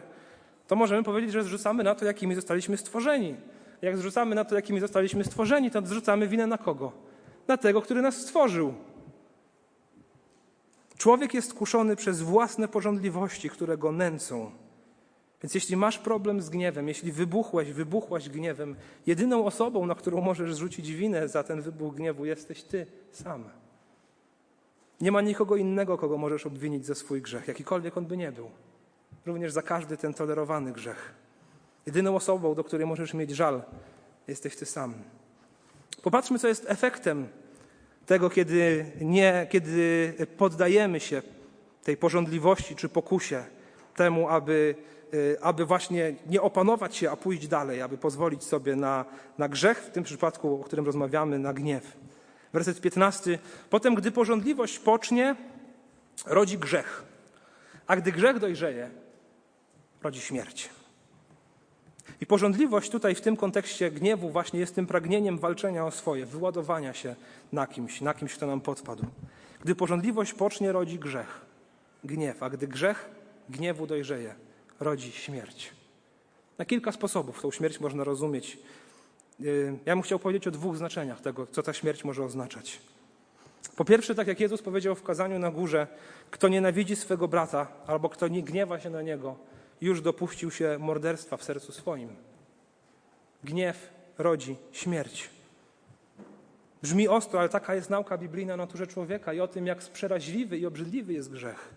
to 0.66 0.76
możemy 0.76 1.02
powiedzieć, 1.02 1.32
że 1.32 1.42
zrzucamy 1.42 1.84
na 1.84 1.94
to, 1.94 2.04
jakimi 2.04 2.34
zostaliśmy 2.34 2.76
stworzeni. 2.76 3.36
Jak 3.82 3.98
zrzucamy 3.98 4.34
na 4.34 4.44
to, 4.44 4.54
jakimi 4.54 4.80
zostaliśmy 4.80 5.24
stworzeni, 5.24 5.70
to 5.70 5.86
zrzucamy 5.86 6.28
winę 6.28 6.46
na 6.46 6.58
kogo? 6.58 6.92
Na 7.48 7.56
tego, 7.56 7.82
który 7.82 8.02
nas 8.02 8.16
stworzył. 8.16 8.74
Człowiek 10.98 11.34
jest 11.34 11.54
kuszony 11.54 11.96
przez 11.96 12.22
własne 12.22 12.68
porządliwości, 12.68 13.50
które 13.50 13.78
go 13.78 13.92
nęcą. 13.92 14.50
Więc 15.42 15.54
jeśli 15.54 15.76
masz 15.76 15.98
problem 15.98 16.42
z 16.42 16.50
gniewem, 16.50 16.88
jeśli 16.88 17.12
wybuchłeś, 17.12 17.72
wybuchłaś 17.72 18.28
gniewem, 18.28 18.76
jedyną 19.06 19.44
osobą, 19.44 19.86
na 19.86 19.94
którą 19.94 20.20
możesz 20.20 20.54
zrzucić 20.54 20.92
winę 20.92 21.28
za 21.28 21.42
ten 21.42 21.62
wybuch 21.62 21.94
gniewu, 21.94 22.24
jesteś 22.24 22.62
ty 22.62 22.86
sam. 23.12 23.44
Nie 25.00 25.12
ma 25.12 25.20
nikogo 25.20 25.56
innego, 25.56 25.98
kogo 25.98 26.18
możesz 26.18 26.46
obwinić 26.46 26.86
za 26.86 26.94
swój 26.94 27.22
grzech, 27.22 27.48
jakikolwiek 27.48 27.96
on 27.96 28.06
by 28.06 28.16
nie 28.16 28.32
był. 28.32 28.50
Również 29.26 29.52
za 29.52 29.62
każdy 29.62 29.96
ten 29.96 30.14
tolerowany 30.14 30.72
grzech. 30.72 31.14
Jedyną 31.86 32.16
osobą, 32.16 32.54
do 32.54 32.64
której 32.64 32.86
możesz 32.86 33.14
mieć 33.14 33.30
żal, 33.30 33.62
jesteś 34.28 34.56
ty 34.56 34.66
sam. 34.66 34.94
Popatrzmy, 36.02 36.38
co 36.38 36.48
jest 36.48 36.64
efektem 36.68 37.28
tego, 38.06 38.30
kiedy, 38.30 38.86
nie, 39.00 39.46
kiedy 39.50 40.14
poddajemy 40.36 41.00
się 41.00 41.22
tej 41.84 41.96
porządliwości 41.96 42.76
czy 42.76 42.88
pokusie 42.88 43.44
temu, 43.96 44.28
aby, 44.28 44.74
y, 45.14 45.36
aby 45.40 45.64
właśnie 45.64 46.14
nie 46.26 46.42
opanować 46.42 46.96
się, 46.96 47.10
a 47.10 47.16
pójść 47.16 47.48
dalej, 47.48 47.82
aby 47.82 47.98
pozwolić 47.98 48.44
sobie 48.44 48.76
na, 48.76 49.04
na 49.38 49.48
grzech, 49.48 49.78
w 49.78 49.90
tym 49.90 50.04
przypadku, 50.04 50.60
o 50.60 50.64
którym 50.64 50.86
rozmawiamy, 50.86 51.38
na 51.38 51.52
gniew. 51.52 51.96
Werset 52.52 52.80
15. 52.80 53.38
Potem, 53.70 53.94
gdy 53.94 54.10
porządliwość 54.10 54.78
pocznie, 54.78 55.36
rodzi 56.26 56.58
grzech. 56.58 57.02
A 57.86 57.96
gdy 57.96 58.12
grzech 58.12 58.38
dojrzeje, 58.38 58.90
rodzi 60.02 60.20
śmierć. 60.20 60.70
I 62.20 62.26
porządliwość 62.26 62.90
tutaj 62.90 63.14
w 63.14 63.20
tym 63.20 63.36
kontekście 63.36 63.90
gniewu 63.90 64.30
właśnie 64.30 64.60
jest 64.60 64.74
tym 64.74 64.86
pragnieniem 64.86 65.38
walczenia 65.38 65.86
o 65.86 65.90
swoje, 65.90 66.26
wyładowania 66.26 66.94
się 66.94 67.16
na 67.52 67.66
kimś, 67.66 68.00
na 68.00 68.14
kimś, 68.14 68.34
kto 68.34 68.46
nam 68.46 68.60
podpadł. 68.60 69.06
Gdy 69.60 69.74
porządliwość 69.74 70.32
pocznie, 70.32 70.72
rodzi 70.72 70.98
grzech, 70.98 71.40
gniew, 72.04 72.42
a 72.42 72.50
gdy 72.50 72.68
grzech 72.68 73.10
gniewu 73.48 73.86
dojrzeje, 73.86 74.34
rodzi 74.80 75.12
śmierć. 75.12 75.72
Na 76.58 76.64
kilka 76.64 76.92
sposobów 76.92 77.42
tą 77.42 77.50
śmierć 77.50 77.80
można 77.80 78.04
rozumieć. 78.04 78.58
Yy, 79.40 79.78
ja 79.86 79.94
bym 79.94 80.02
chciał 80.02 80.18
powiedzieć 80.18 80.46
o 80.46 80.50
dwóch 80.50 80.76
znaczeniach 80.76 81.20
tego, 81.20 81.46
co 81.46 81.62
ta 81.62 81.72
śmierć 81.72 82.04
może 82.04 82.24
oznaczać. 82.24 82.80
Po 83.76 83.84
pierwsze, 83.84 84.14
tak 84.14 84.26
jak 84.26 84.40
Jezus 84.40 84.62
powiedział 84.62 84.94
w 84.94 85.02
kazaniu 85.02 85.38
na 85.38 85.50
górze, 85.50 85.86
kto 86.30 86.48
nienawidzi 86.48 86.96
swego 86.96 87.28
brata 87.28 87.66
albo 87.86 88.08
kto 88.08 88.28
nie 88.28 88.42
gniewa 88.42 88.80
się 88.80 88.90
na 88.90 89.02
niego, 89.02 89.36
już 89.80 90.00
dopuścił 90.00 90.50
się 90.50 90.76
morderstwa 90.80 91.36
w 91.36 91.44
sercu 91.44 91.72
swoim. 91.72 92.16
Gniew 93.44 93.90
rodzi 94.18 94.56
śmierć. 94.72 95.30
Brzmi 96.82 97.08
ostro, 97.08 97.40
ale 97.40 97.48
taka 97.48 97.74
jest 97.74 97.90
nauka 97.90 98.18
biblijna 98.18 98.54
o 98.54 98.56
naturze 98.56 98.86
człowieka 98.86 99.32
i 99.32 99.40
o 99.40 99.48
tym, 99.48 99.66
jak 99.66 99.78
przeraźliwy 99.78 100.58
i 100.58 100.66
obrzydliwy 100.66 101.12
jest 101.12 101.30
grzech. 101.30 101.74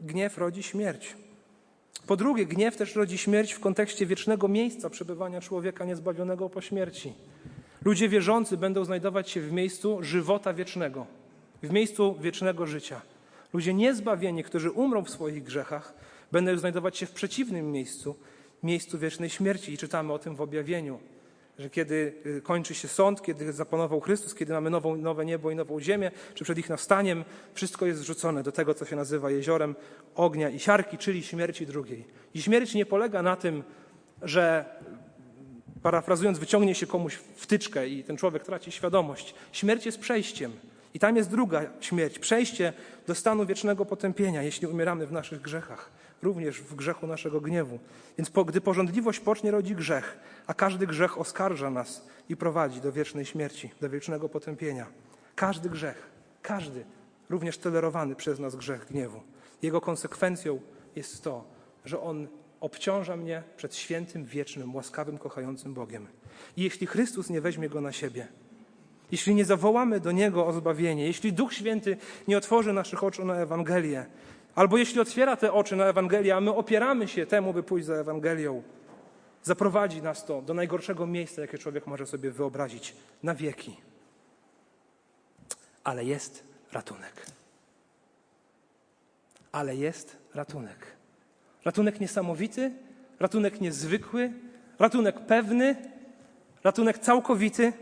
Gniew 0.00 0.38
rodzi 0.38 0.62
śmierć. 0.62 1.16
Po 2.06 2.16
drugie, 2.16 2.46
gniew 2.46 2.76
też 2.76 2.96
rodzi 2.96 3.18
śmierć 3.18 3.52
w 3.52 3.60
kontekście 3.60 4.06
wiecznego 4.06 4.48
miejsca 4.48 4.90
przebywania 4.90 5.40
człowieka 5.40 5.84
niezbawionego 5.84 6.50
po 6.50 6.60
śmierci. 6.60 7.12
Ludzie 7.84 8.08
wierzący 8.08 8.56
będą 8.56 8.84
znajdować 8.84 9.30
się 9.30 9.40
w 9.40 9.52
miejscu 9.52 9.98
żywota 10.02 10.54
wiecznego, 10.54 11.06
w 11.62 11.70
miejscu 11.70 12.14
wiecznego 12.20 12.66
życia. 12.66 13.00
Ludzie 13.52 13.74
niezbawieni, 13.74 14.44
którzy 14.44 14.70
umrą 14.70 15.04
w 15.04 15.10
swoich 15.10 15.42
grzechach, 15.42 15.94
będą 16.32 16.58
znajdować 16.58 16.96
się 16.96 17.06
w 17.06 17.10
przeciwnym 17.10 17.72
miejscu, 17.72 18.16
miejscu 18.62 18.98
wiecznej 18.98 19.30
śmierci. 19.30 19.72
I 19.72 19.78
czytamy 19.78 20.12
o 20.12 20.18
tym 20.18 20.36
w 20.36 20.40
objawieniu, 20.40 20.98
że 21.58 21.70
kiedy 21.70 22.14
y, 22.26 22.42
kończy 22.42 22.74
się 22.74 22.88
sąd, 22.88 23.22
kiedy 23.22 23.52
zapanował 23.52 24.00
Chrystus, 24.00 24.34
kiedy 24.34 24.52
mamy 24.52 24.70
nową, 24.70 24.96
nowe 24.96 25.24
niebo 25.24 25.50
i 25.50 25.56
nową 25.56 25.80
ziemię, 25.80 26.10
czy 26.34 26.44
przed 26.44 26.58
ich 26.58 26.68
nastaniem, 26.68 27.24
wszystko 27.54 27.86
jest 27.86 28.00
zrzucone 28.00 28.42
do 28.42 28.52
tego, 28.52 28.74
co 28.74 28.84
się 28.84 28.96
nazywa 28.96 29.30
jeziorem 29.30 29.74
ognia 30.14 30.50
i 30.50 30.58
siarki, 30.58 30.98
czyli 30.98 31.22
śmierci 31.22 31.66
drugiej. 31.66 32.04
I 32.34 32.42
śmierć 32.42 32.74
nie 32.74 32.86
polega 32.86 33.22
na 33.22 33.36
tym, 33.36 33.62
że 34.22 34.64
parafrazując, 35.82 36.38
wyciągnie 36.38 36.74
się 36.74 36.86
komuś 36.86 37.14
wtyczkę 37.14 37.88
i 37.88 38.04
ten 38.04 38.16
człowiek 38.16 38.42
traci 38.42 38.72
świadomość. 38.72 39.34
Śmierć 39.52 39.86
jest 39.86 39.98
przejściem. 39.98 40.52
I 40.94 40.98
tam 40.98 41.16
jest 41.16 41.30
druga 41.30 41.62
śmierć, 41.80 42.18
przejście 42.18 42.72
do 43.06 43.14
stanu 43.14 43.46
wiecznego 43.46 43.86
potępienia, 43.86 44.42
jeśli 44.42 44.66
umieramy 44.66 45.06
w 45.06 45.12
naszych 45.12 45.40
grzechach 45.40 45.90
również 46.22 46.60
w 46.60 46.74
grzechu 46.74 47.06
naszego 47.06 47.40
gniewu. 47.40 47.78
Więc 48.18 48.30
po, 48.30 48.44
gdy 48.44 48.60
porządliwość 48.60 49.20
pocznie, 49.20 49.50
rodzi 49.50 49.74
grzech, 49.74 50.18
a 50.46 50.54
każdy 50.54 50.86
grzech 50.86 51.18
oskarża 51.18 51.70
nas 51.70 52.06
i 52.28 52.36
prowadzi 52.36 52.80
do 52.80 52.92
wiecznej 52.92 53.24
śmierci, 53.24 53.70
do 53.80 53.90
wiecznego 53.90 54.28
potępienia. 54.28 54.86
Każdy 55.34 55.70
grzech, 55.70 56.10
każdy, 56.42 56.84
również 57.30 57.58
tolerowany 57.58 58.16
przez 58.16 58.38
nas 58.38 58.56
grzech 58.56 58.86
gniewu. 58.90 59.20
Jego 59.62 59.80
konsekwencją 59.80 60.60
jest 60.96 61.24
to, 61.24 61.44
że 61.84 62.00
on 62.00 62.28
obciąża 62.60 63.16
mnie 63.16 63.42
przed 63.56 63.76
świętym, 63.76 64.24
wiecznym, 64.24 64.74
łaskawym, 64.74 65.18
kochającym 65.18 65.74
Bogiem. 65.74 66.06
I 66.56 66.62
jeśli 66.62 66.86
Chrystus 66.86 67.30
nie 67.30 67.40
weźmie 67.40 67.68
go 67.68 67.80
na 67.80 67.92
siebie, 67.92 68.28
jeśli 69.12 69.34
nie 69.34 69.44
zawołamy 69.44 70.00
do 70.00 70.12
Niego 70.12 70.46
o 70.46 70.52
zbawienie, 70.52 71.06
jeśli 71.06 71.32
Duch 71.32 71.54
Święty 71.54 71.96
nie 72.28 72.38
otworzy 72.38 72.72
naszych 72.72 73.04
oczu 73.04 73.24
na 73.24 73.34
Ewangelię, 73.34 74.06
Albo 74.54 74.78
jeśli 74.78 75.00
otwiera 75.00 75.36
te 75.36 75.52
oczy 75.52 75.76
na 75.76 75.84
Ewangelię, 75.84 76.36
a 76.36 76.40
my 76.40 76.50
opieramy 76.50 77.08
się 77.08 77.26
temu, 77.26 77.52
by 77.52 77.62
pójść 77.62 77.86
za 77.86 77.94
Ewangelią, 77.94 78.62
zaprowadzi 79.42 80.02
nas 80.02 80.24
to 80.24 80.42
do 80.42 80.54
najgorszego 80.54 81.06
miejsca, 81.06 81.42
jakie 81.42 81.58
człowiek 81.58 81.86
może 81.86 82.06
sobie 82.06 82.30
wyobrazić 82.30 82.94
na 83.22 83.34
wieki. 83.34 83.76
Ale 85.84 86.04
jest 86.04 86.44
ratunek. 86.72 87.26
Ale 89.52 89.76
jest 89.76 90.16
ratunek. 90.34 90.86
Ratunek 91.64 92.00
niesamowity, 92.00 92.72
ratunek 93.20 93.60
niezwykły, 93.60 94.32
ratunek 94.78 95.20
pewny, 95.20 95.76
ratunek 96.64 96.98
całkowity. 96.98 97.72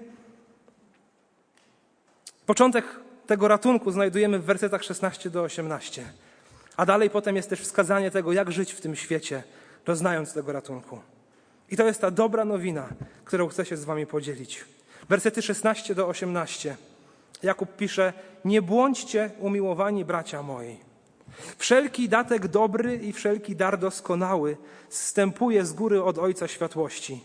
Początek 2.46 2.84
tego 3.26 3.48
ratunku 3.48 3.90
znajdujemy 3.90 4.38
w 4.38 4.44
wersetach 4.44 4.84
16 4.84 5.30
do 5.30 5.42
18. 5.42 6.12
A 6.76 6.86
dalej 6.86 7.10
potem 7.10 7.36
jest 7.36 7.50
też 7.50 7.60
wskazanie 7.60 8.10
tego, 8.10 8.32
jak 8.32 8.52
żyć 8.52 8.72
w 8.72 8.80
tym 8.80 8.96
świecie, 8.96 9.42
doznając 9.86 10.32
tego 10.32 10.52
ratunku. 10.52 10.98
I 11.70 11.76
to 11.76 11.86
jest 11.86 12.00
ta 12.00 12.10
dobra 12.10 12.44
nowina, 12.44 12.88
którą 13.24 13.48
chcę 13.48 13.64
się 13.64 13.76
z 13.76 13.84
Wami 13.84 14.06
podzielić. 14.06 14.64
Wersety 15.08 15.42
16 15.42 15.94
do 15.94 16.08
18. 16.08 16.76
Jakub 17.42 17.76
pisze: 17.76 18.12
Nie 18.44 18.62
błądźcie, 18.62 19.30
umiłowani 19.38 20.04
bracia 20.04 20.42
moi. 20.42 20.76
Wszelki 21.58 22.08
datek 22.08 22.48
dobry 22.48 22.96
i 22.96 23.12
wszelki 23.12 23.56
dar 23.56 23.78
doskonały 23.78 24.56
zstępuje 24.88 25.64
z 25.64 25.72
góry 25.72 26.02
od 26.02 26.18
Ojca 26.18 26.48
Światłości. 26.48 27.24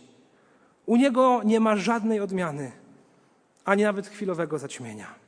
U 0.86 0.98
Niego 0.98 1.42
nie 1.46 1.60
ma 1.60 1.76
żadnej 1.76 2.20
odmiany, 2.20 2.72
ani 3.66 3.84
nawet 3.84 4.08
chwilowego 4.08 4.60
zaćmienia. 4.60 5.25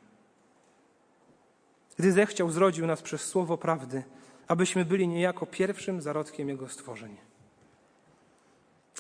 Gdy 2.00 2.12
zechciał, 2.12 2.50
zrodził 2.50 2.88
nas 2.88 3.02
przez 3.02 3.22
słowo 3.22 3.58
prawdy, 3.58 4.04
abyśmy 4.48 4.86
byli 4.86 5.08
niejako 5.08 5.46
pierwszym 5.46 6.02
zarodkiem 6.02 6.50
Jego 6.50 6.70
stworzeń. 6.70 7.18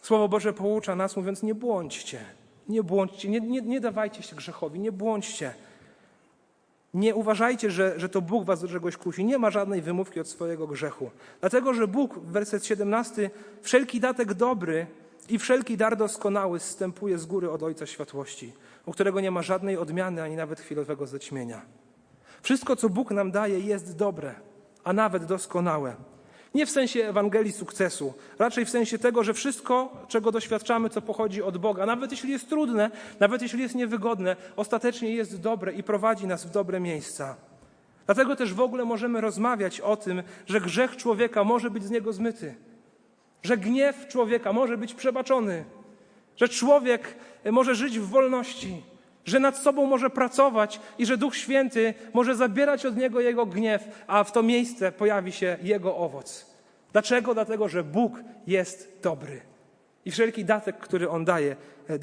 Słowo 0.04 0.28
Boże 0.28 0.54
poucza 0.54 0.96
nas, 0.96 1.18
mówiąc: 1.18 1.44
Nie 1.44 1.56
błądźcie, 1.56 2.20
nie 2.70 2.84
błądźcie, 2.84 3.30
nie, 3.30 3.40
nie, 3.40 3.62
nie 3.62 3.82
dawajcie 3.82 4.24
się 4.24 4.36
grzechowi, 4.36 4.80
nie 4.80 4.92
błądźcie. 4.92 5.54
Nie 6.94 7.16
uważajcie, 7.16 7.72
że, 7.72 8.00
że 8.00 8.10
to 8.10 8.22
Bóg 8.22 8.46
was 8.46 8.62
do 8.62 8.68
czegoś 8.68 8.98
kusi. 8.98 9.26
Nie 9.26 9.38
ma 9.38 9.52
żadnej 9.52 9.82
wymówki 9.82 10.20
od 10.20 10.28
swojego 10.28 10.68
grzechu. 10.68 11.12
Dlatego, 11.40 11.74
że 11.74 11.88
Bóg, 11.88 12.20
werset 12.20 12.66
17, 12.66 13.30
wszelki 13.62 14.00
datek 14.00 14.34
dobry 14.34 14.88
i 15.30 15.40
wszelki 15.40 15.78
dar 15.78 15.98
doskonały 15.98 16.60
zstępuje 16.60 17.18
z 17.18 17.26
góry 17.26 17.52
od 17.52 17.64
Ojca 17.64 17.86
Światłości, 17.86 18.54
u 18.86 18.92
którego 18.92 19.22
nie 19.22 19.32
ma 19.32 19.42
żadnej 19.42 19.78
odmiany 19.78 20.24
ani 20.24 20.36
nawet 20.36 20.60
chwilowego 20.60 21.08
zaćmienia. 21.08 21.62
Wszystko, 22.42 22.76
co 22.76 22.90
Bóg 22.90 23.12
nam 23.12 23.32
daje, 23.32 23.60
jest 23.60 23.98
dobre, 23.98 24.36
a 24.84 24.94
nawet 24.94 25.26
doskonałe. 25.26 25.96
Nie 26.56 26.66
w 26.66 26.70
sensie 26.70 27.06
Ewangelii 27.06 27.52
sukcesu, 27.52 28.14
raczej 28.40 28.66
w 28.66 28.70
sensie 28.70 28.98
tego, 28.98 29.24
że 29.24 29.34
wszystko, 29.34 30.06
czego 30.08 30.32
doświadczamy, 30.32 30.90
co 30.90 31.02
pochodzi 31.02 31.42
od 31.44 31.58
Boga, 31.58 31.86
nawet 31.86 32.12
jeśli 32.12 32.32
jest 32.32 32.50
trudne, 32.50 32.92
nawet 33.20 33.42
jeśli 33.42 33.62
jest 33.62 33.76
niewygodne, 33.76 34.36
ostatecznie 34.56 35.16
jest 35.16 35.42
dobre 35.42 35.74
i 35.74 35.84
prowadzi 35.84 36.28
nas 36.28 36.46
w 36.46 36.50
dobre 36.50 36.80
miejsca. 36.80 37.36
Dlatego 38.06 38.36
też 38.36 38.54
w 38.54 38.62
ogóle 38.62 38.86
możemy 38.86 39.22
rozmawiać 39.22 39.82
o 39.82 39.98
tym, 39.98 40.24
że 40.46 40.62
grzech 40.62 40.98
człowieka 40.98 41.44
może 41.44 41.70
być 41.70 41.84
z 41.84 41.90
niego 41.90 42.14
zmyty, 42.14 42.56
że 43.44 43.58
gniew 43.58 44.08
człowieka 44.08 44.54
może 44.54 44.78
być 44.78 44.94
przebaczony, 44.94 45.66
że 46.36 46.50
człowiek 46.50 47.16
może 47.52 47.76
żyć 47.76 48.00
w 48.00 48.10
wolności, 48.10 48.84
że 49.28 49.40
nad 49.40 49.58
sobą 49.58 49.86
może 49.86 50.10
pracować 50.10 50.80
i 50.98 51.06
że 51.06 51.18
Duch 51.18 51.36
Święty 51.36 51.94
może 52.14 52.36
zabierać 52.36 52.86
od 52.86 52.98
niego 52.98 53.22
jego 53.22 53.46
gniew, 53.46 54.04
a 54.08 54.24
w 54.24 54.32
to 54.32 54.44
miejsce 54.44 54.92
pojawi 54.92 55.32
się 55.32 55.58
jego 55.62 55.98
owoc. 55.98 56.46
Dlaczego? 56.92 57.34
Dlatego, 57.34 57.70
że 57.70 57.84
Bóg 57.84 58.20
jest 58.48 59.00
dobry. 59.04 59.42
I 60.06 60.12
wszelki 60.12 60.46
datek, 60.46 60.78
który 60.78 61.10
On 61.10 61.26
daje, 61.26 61.56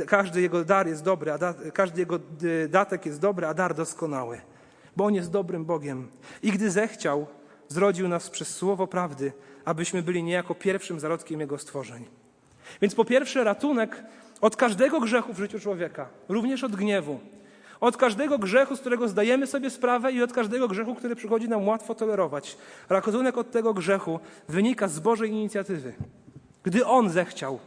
każdy 0.07 0.41
Jego 0.41 0.65
dar 0.65 0.87
jest 0.87 1.05
dobry, 1.05 1.33
a 1.33 1.39
da, 1.39 1.55
każdy 1.75 2.01
Jego 2.01 2.19
datek 2.69 3.07
jest 3.07 3.21
dobry, 3.21 3.47
a 3.47 3.55
dar 3.55 3.75
doskonały. 3.75 4.41
Bo 4.97 5.05
On 5.05 5.15
jest 5.15 5.31
dobrym 5.31 5.65
Bogiem. 5.65 6.09
I 6.43 6.53
gdy 6.53 6.71
zechciał, 6.71 7.27
zrodził 7.69 8.09
nas 8.09 8.31
przez 8.31 8.49
słowo 8.57 8.87
prawdy, 8.87 9.33
abyśmy 9.65 10.03
byli 10.03 10.23
niejako 10.23 10.55
pierwszym 10.55 11.01
zarodkiem 11.01 11.41
Jego 11.41 11.59
stworzeń. 11.59 12.05
Więc 12.81 12.95
po 12.95 13.05
pierwsze 13.05 13.45
ratunek 13.45 14.05
od 14.41 14.57
każdego 14.57 15.01
grzechu 15.01 15.33
w 15.33 15.39
życiu 15.39 15.61
człowieka, 15.61 16.09
również 16.29 16.65
od 16.65 16.77
gniewu. 16.77 17.21
Od 17.81 17.97
każdego 17.97 18.39
grzechu, 18.39 18.77
z 18.77 18.81
którego 18.81 19.09
zdajemy 19.09 19.47
sobie 19.47 19.71
sprawę 19.71 20.13
i 20.13 20.23
od 20.23 20.33
każdego 20.33 20.69
grzechu, 20.69 20.95
który 20.95 21.17
przychodzi 21.17 21.49
nam 21.49 21.69
łatwo 21.69 21.95
tolerować. 21.95 22.57
Ratunek 22.89 23.39
od 23.39 23.51
tego 23.51 23.75
grzechu 23.75 24.21
wynika 24.49 24.89
z 24.89 25.01
Bożej 25.01 25.31
inicjatywy. 25.31 25.93
Gdy 26.63 26.87
On 26.87 27.11
zechciał, 27.11 27.59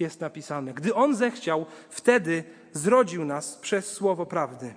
jest 0.00 0.20
napisane, 0.20 0.74
gdy 0.74 0.94
On 0.94 1.14
zechciał, 1.14 1.66
wtedy 1.90 2.44
zrodził 2.72 3.24
nas 3.24 3.56
przez 3.56 3.92
słowo 3.92 4.26
prawdy. 4.26 4.74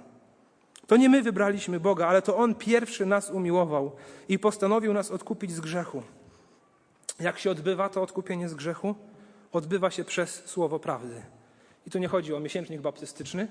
To 0.88 0.98
nie 0.98 1.10
my 1.10 1.22
wybraliśmy 1.22 1.80
Boga, 1.80 2.08
ale 2.08 2.22
to 2.22 2.38
On 2.38 2.56
pierwszy 2.56 3.06
nas 3.06 3.30
umiłował 3.30 3.92
i 4.30 4.40
postanowił 4.40 4.94
nas 4.94 5.12
odkupić 5.12 5.52
z 5.52 5.60
grzechu. 5.60 6.04
Jak 7.20 7.40
się 7.40 7.52
odbywa 7.52 7.90
to 7.90 8.02
odkupienie 8.02 8.50
z 8.50 8.54
grzechu? 8.54 8.96
Odbywa 9.52 9.92
się 9.92 10.04
przez 10.04 10.46
słowo 10.46 10.80
prawdy. 10.80 11.22
I 11.88 11.90
tu 11.92 12.00
nie 12.00 12.08
chodzi 12.08 12.34
o 12.34 12.40
miesięcznik 12.40 12.82
baptystyczny, 12.82 13.48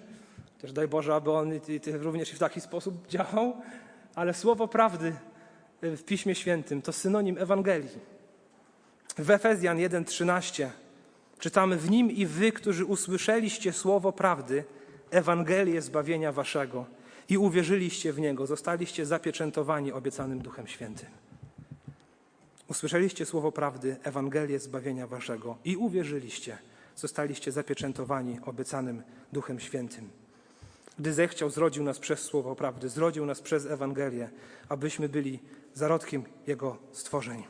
też 0.61 0.73
daj 0.73 0.89
Boże, 0.89 1.15
aby 1.15 1.33
on 1.33 1.53
również 1.93 2.31
w 2.31 2.39
taki 2.39 2.61
sposób 2.61 3.07
działał, 3.09 3.57
ale 4.15 4.35
słowo 4.35 4.69
prawdy 4.69 5.13
w 5.83 6.03
Piśmie 6.03 6.35
Świętym 6.35 6.83
to 6.83 6.93
synonim 6.93 7.39
Ewangelii. 7.39 7.99
W 9.19 9.31
Efezjan 9.31 9.79
1:13 9.79 10.69
czytamy: 11.39 11.77
W 11.77 11.91
nim 11.91 12.11
i 12.11 12.27
wy, 12.27 12.53
którzy 12.53 12.85
usłyszeliście 12.85 13.73
słowo 13.73 14.13
prawdy, 14.13 14.65
Ewangelię 15.11 15.83
zbawienia 15.83 16.33
waszego 16.33 16.87
i 17.29 17.39
uwierzyliście 17.39 18.13
w 18.13 18.19
niego, 18.19 18.47
zostaliście 18.47 19.07
zapieczętowani 19.07 19.93
obiecanym 19.93 20.39
Duchem 20.43 20.67
Świętym. 20.67 21.09
Usłyszeliście 22.71 23.27
słowo 23.27 23.53
prawdy, 23.53 23.97
Ewangelię 24.03 24.59
zbawienia 24.59 25.07
waszego 25.07 25.57
i 25.65 25.77
uwierzyliście 25.77 26.59
zostaliście 26.97 27.53
zapieczętowani 27.53 28.39
obiecanym 28.45 29.03
Duchem 29.33 29.61
Świętym. 29.61 30.11
Gdy 30.99 31.13
zechciał, 31.13 31.51
zrodził 31.51 31.85
nas 31.85 31.99
przez 31.99 32.21
słowo 32.21 32.57
prawdy, 32.57 32.89
zrodził 32.89 33.27
nas 33.27 33.41
przez 33.41 33.67
Ewangelię, 33.67 34.31
abyśmy 34.69 35.09
byli 35.09 35.39
zarodkiem 35.75 36.25
Jego 36.47 36.77
stworzeń. 36.93 37.45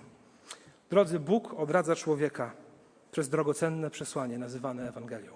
Drodzy, 0.91 1.19
Bóg 1.19 1.55
odradza 1.55 1.97
człowieka 1.97 2.53
przez 3.13 3.29
drogocenne 3.29 3.91
przesłanie 3.91 4.39
nazywane 4.39 4.89
Ewangelią, 4.89 5.33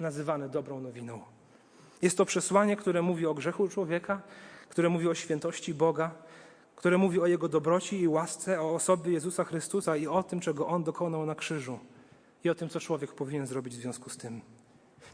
nazywane 0.00 0.48
dobrą 0.48 0.80
nowiną. 0.80 1.20
Jest 2.02 2.16
to 2.16 2.24
przesłanie, 2.24 2.76
które 2.76 3.02
mówi 3.02 3.26
o 3.26 3.34
grzechu 3.34 3.68
człowieka, 3.68 4.22
które 4.68 4.88
mówi 4.88 5.08
o 5.08 5.14
świętości 5.14 5.74
Boga, 5.74 6.10
które 6.76 6.98
mówi 6.98 7.20
o 7.20 7.26
Jego 7.26 7.48
dobroci 7.48 8.00
i 8.00 8.08
łasce, 8.08 8.60
o 8.60 8.74
osobie 8.74 9.12
Jezusa 9.12 9.44
Chrystusa 9.44 9.96
i 9.96 10.06
o 10.06 10.22
tym, 10.22 10.40
czego 10.40 10.66
On 10.66 10.84
dokonał 10.84 11.26
na 11.26 11.34
krzyżu 11.34 11.78
i 12.44 12.50
o 12.50 12.54
tym, 12.54 12.68
co 12.68 12.80
człowiek 12.80 13.12
powinien 13.12 13.46
zrobić 13.46 13.76
w 13.76 13.80
związku 13.80 14.10
z 14.10 14.16
tym. 14.16 14.40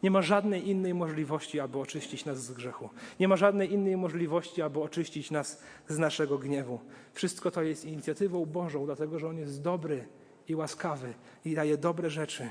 Nie 0.03 0.11
ma 0.11 0.23
żadnej 0.23 0.69
innej 0.69 0.95
możliwości, 0.95 1.61
aby 1.61 1.79
oczyścić 1.79 2.25
nas 2.25 2.39
z 2.39 2.53
grzechu. 2.53 2.91
Nie 3.21 3.29
ma 3.29 3.37
żadnej 3.37 3.73
innej 3.73 3.97
możliwości, 3.97 4.63
aby 4.63 4.81
oczyścić 4.81 5.31
nas 5.31 5.63
z 5.89 5.99
naszego 5.99 6.39
gniewu. 6.39 6.81
Wszystko 7.13 7.51
to 7.51 7.63
jest 7.63 7.85
inicjatywą 7.85 8.47
Bożą, 8.47 8.87
dlatego 8.87 9.19
że 9.19 9.29
On 9.29 9.39
jest 9.39 9.63
dobry 9.63 10.07
i 10.49 10.55
łaskawy 10.55 11.15
i 11.45 11.55
daje 11.55 11.77
dobre 11.77 12.11
rzeczy. 12.11 12.51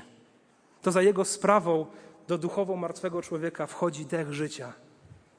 To 0.82 0.92
za 0.92 1.02
Jego 1.02 1.24
sprawą 1.24 1.86
do 2.28 2.38
duchowo 2.38 2.76
martwego 2.76 3.22
człowieka 3.22 3.66
wchodzi 3.66 4.06
dech 4.06 4.32
życia. 4.32 4.72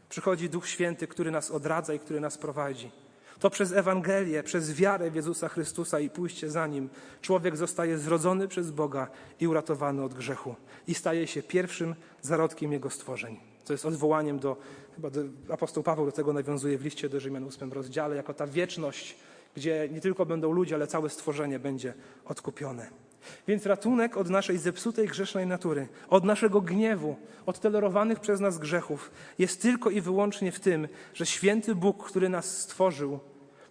Przychodzi 0.10 0.50
Duch 0.50 0.68
Święty, 0.68 1.08
który 1.08 1.32
nas 1.32 1.52
odradza 1.52 1.94
i 1.94 2.00
który 2.00 2.20
nas 2.20 2.38
prowadzi. 2.38 2.92
To 3.40 3.50
przez 3.50 3.72
Ewangelię, 3.72 4.44
przez 4.44 4.74
wiarę 4.74 5.12
w 5.12 5.16
Jezusa 5.16 5.50
Chrystusa 5.50 6.00
i 6.00 6.10
pójście 6.10 6.50
za 6.50 6.68
Nim 6.68 6.90
człowiek 7.22 7.58
zostaje 7.58 7.98
zrodzony 7.98 8.48
przez 8.48 8.72
Boga 8.72 9.08
i 9.40 9.48
uratowany 9.48 10.04
od 10.04 10.14
grzechu 10.14 10.56
i 10.88 10.94
staje 10.94 11.28
się 11.28 11.44
pierwszym 11.44 11.96
zarodkiem 12.22 12.72
Jego 12.72 12.90
stworzeń. 12.90 13.40
Co 13.64 13.74
jest 13.74 13.86
odwołaniem 13.86 14.40
do, 14.40 14.58
chyba 14.96 15.10
do, 15.10 15.22
apostoł 15.50 15.84
Paweł 15.84 16.06
do 16.06 16.12
tego 16.12 16.34
nawiązuje 16.34 16.78
w 16.78 16.84
liście 16.84 17.10
do 17.10 17.20
Rzymian 17.20 17.44
8 17.44 17.74
rozdziale, 17.74 18.16
jako 18.16 18.34
ta 18.34 18.48
wieczność, 18.48 19.16
gdzie 19.56 19.90
nie 19.92 20.02
tylko 20.02 20.26
będą 20.26 20.52
ludzie, 20.52 20.76
ale 20.76 20.88
całe 20.88 21.10
stworzenie 21.10 21.60
będzie 21.60 21.94
odkupione. 22.26 23.03
Więc 23.48 23.66
ratunek 23.66 24.18
od 24.18 24.30
naszej 24.30 24.58
zepsutej 24.58 25.08
grzesznej 25.08 25.48
natury, 25.48 25.88
od 26.10 26.24
naszego 26.24 26.62
gniewu, 26.62 27.16
od 27.46 27.60
tolerowanych 27.60 28.20
przez 28.20 28.40
nas 28.40 28.58
grzechów 28.58 29.12
jest 29.40 29.62
tylko 29.62 29.90
i 29.90 30.02
wyłącznie 30.02 30.52
w 30.52 30.60
tym, 30.60 30.88
że 31.14 31.26
święty 31.26 31.76
Bóg, 31.76 32.08
który 32.08 32.30
nas 32.30 32.58
stworzył, 32.58 33.20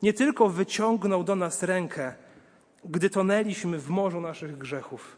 nie 0.03 0.12
tylko 0.12 0.49
wyciągnął 0.49 1.25
do 1.25 1.37
nas 1.37 1.62
rękę, 1.62 2.15
gdy 2.85 3.11
tonęliśmy 3.11 3.79
w 3.79 3.88
morzu 3.88 4.21
naszych 4.21 4.59
grzechów. 4.59 5.17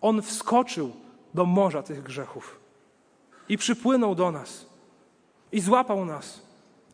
On 0.00 0.22
wskoczył 0.22 0.92
do 1.34 1.46
morza 1.46 1.82
tych 1.82 2.02
grzechów 2.02 2.60
i 3.48 3.58
przypłynął 3.58 4.14
do 4.14 4.30
nas 4.30 4.66
i 5.52 5.60
złapał 5.60 6.04
nas 6.04 6.42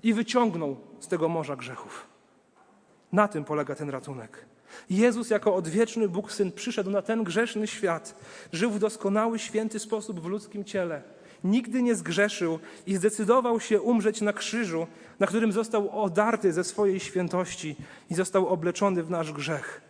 i 0.03 0.15
wyciągnął 0.15 0.77
z 1.01 1.09
tego 1.09 1.29
morza 1.29 1.57
grzechów. 1.57 2.07
Na 3.13 3.29
tym 3.29 3.45
polega 3.45 3.75
ten 3.75 3.91
ratunek. 3.91 4.50
Jezus 4.91 5.31
jako 5.31 5.55
odwieczny 5.55 6.09
Bóg 6.09 6.33
Syn 6.33 6.53
przyszedł 6.53 6.91
na 6.91 7.03
ten 7.03 7.25
grzeszny 7.25 7.67
świat, 7.67 8.21
żył 8.53 8.71
w 8.71 8.79
doskonały, 8.79 9.39
święty 9.39 9.79
sposób 9.79 10.21
w 10.21 10.27
ludzkim 10.27 10.65
ciele. 10.65 11.03
Nigdy 11.45 11.83
nie 11.83 11.95
zgrzeszył 11.95 12.59
i 12.87 12.97
zdecydował 12.97 13.61
się 13.61 13.81
umrzeć 13.81 14.21
na 14.21 14.33
krzyżu, 14.33 14.87
na 15.21 15.27
którym 15.27 15.53
został 15.53 16.03
odarty 16.03 16.53
ze 16.53 16.65
swojej 16.65 17.01
świętości 17.01 17.77
i 18.11 18.15
został 18.15 18.49
obleczony 18.49 19.03
w 19.03 19.11
nasz 19.11 19.33
grzech. 19.33 19.81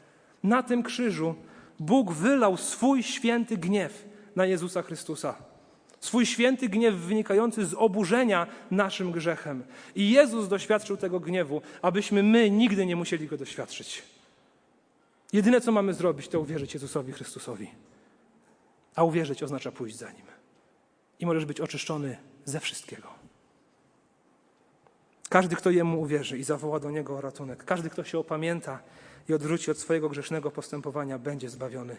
Na 0.42 0.62
tym 0.62 0.82
krzyżu 0.82 1.34
Bóg 1.80 2.12
wylał 2.12 2.56
swój 2.56 3.02
święty 3.02 3.56
gniew 3.56 4.04
na 4.36 4.46
Jezusa 4.46 4.82
Chrystusa. 4.82 5.34
Swój 6.00 6.26
święty 6.26 6.68
gniew 6.68 6.94
wynikający 6.94 7.66
z 7.66 7.74
oburzenia 7.74 8.46
naszym 8.70 9.12
grzechem. 9.12 9.62
I 9.94 10.10
Jezus 10.10 10.48
doświadczył 10.48 10.96
tego 10.96 11.20
gniewu, 11.20 11.62
abyśmy 11.82 12.22
my 12.22 12.50
nigdy 12.50 12.86
nie 12.86 12.96
musieli 12.96 13.26
go 13.26 13.36
doświadczyć. 13.36 14.02
Jedyne, 15.32 15.60
co 15.60 15.72
mamy 15.72 15.94
zrobić, 15.94 16.28
to 16.28 16.40
uwierzyć 16.40 16.74
Jezusowi 16.74 17.12
Chrystusowi. 17.12 17.70
A 18.94 19.04
uwierzyć 19.04 19.42
oznacza 19.42 19.72
pójść 19.72 19.96
za 19.96 20.12
Nim. 20.12 20.26
I 21.18 21.26
możesz 21.26 21.44
być 21.44 21.60
oczyszczony 21.60 22.16
ze 22.44 22.60
wszystkiego. 22.60 23.08
Każdy, 25.28 25.56
kto 25.56 25.70
Jemu 25.70 26.00
uwierzy 26.00 26.38
i 26.38 26.44
zawoła 26.44 26.80
do 26.80 26.90
Niego 26.90 27.16
o 27.16 27.20
ratunek, 27.20 27.64
każdy, 27.64 27.90
kto 27.90 28.04
się 28.04 28.18
opamięta 28.18 28.82
i 29.28 29.34
odwróci 29.34 29.70
od 29.70 29.78
swojego 29.78 30.08
grzesznego 30.08 30.50
postępowania, 30.50 31.18
będzie 31.18 31.50
zbawiony. 31.50 31.96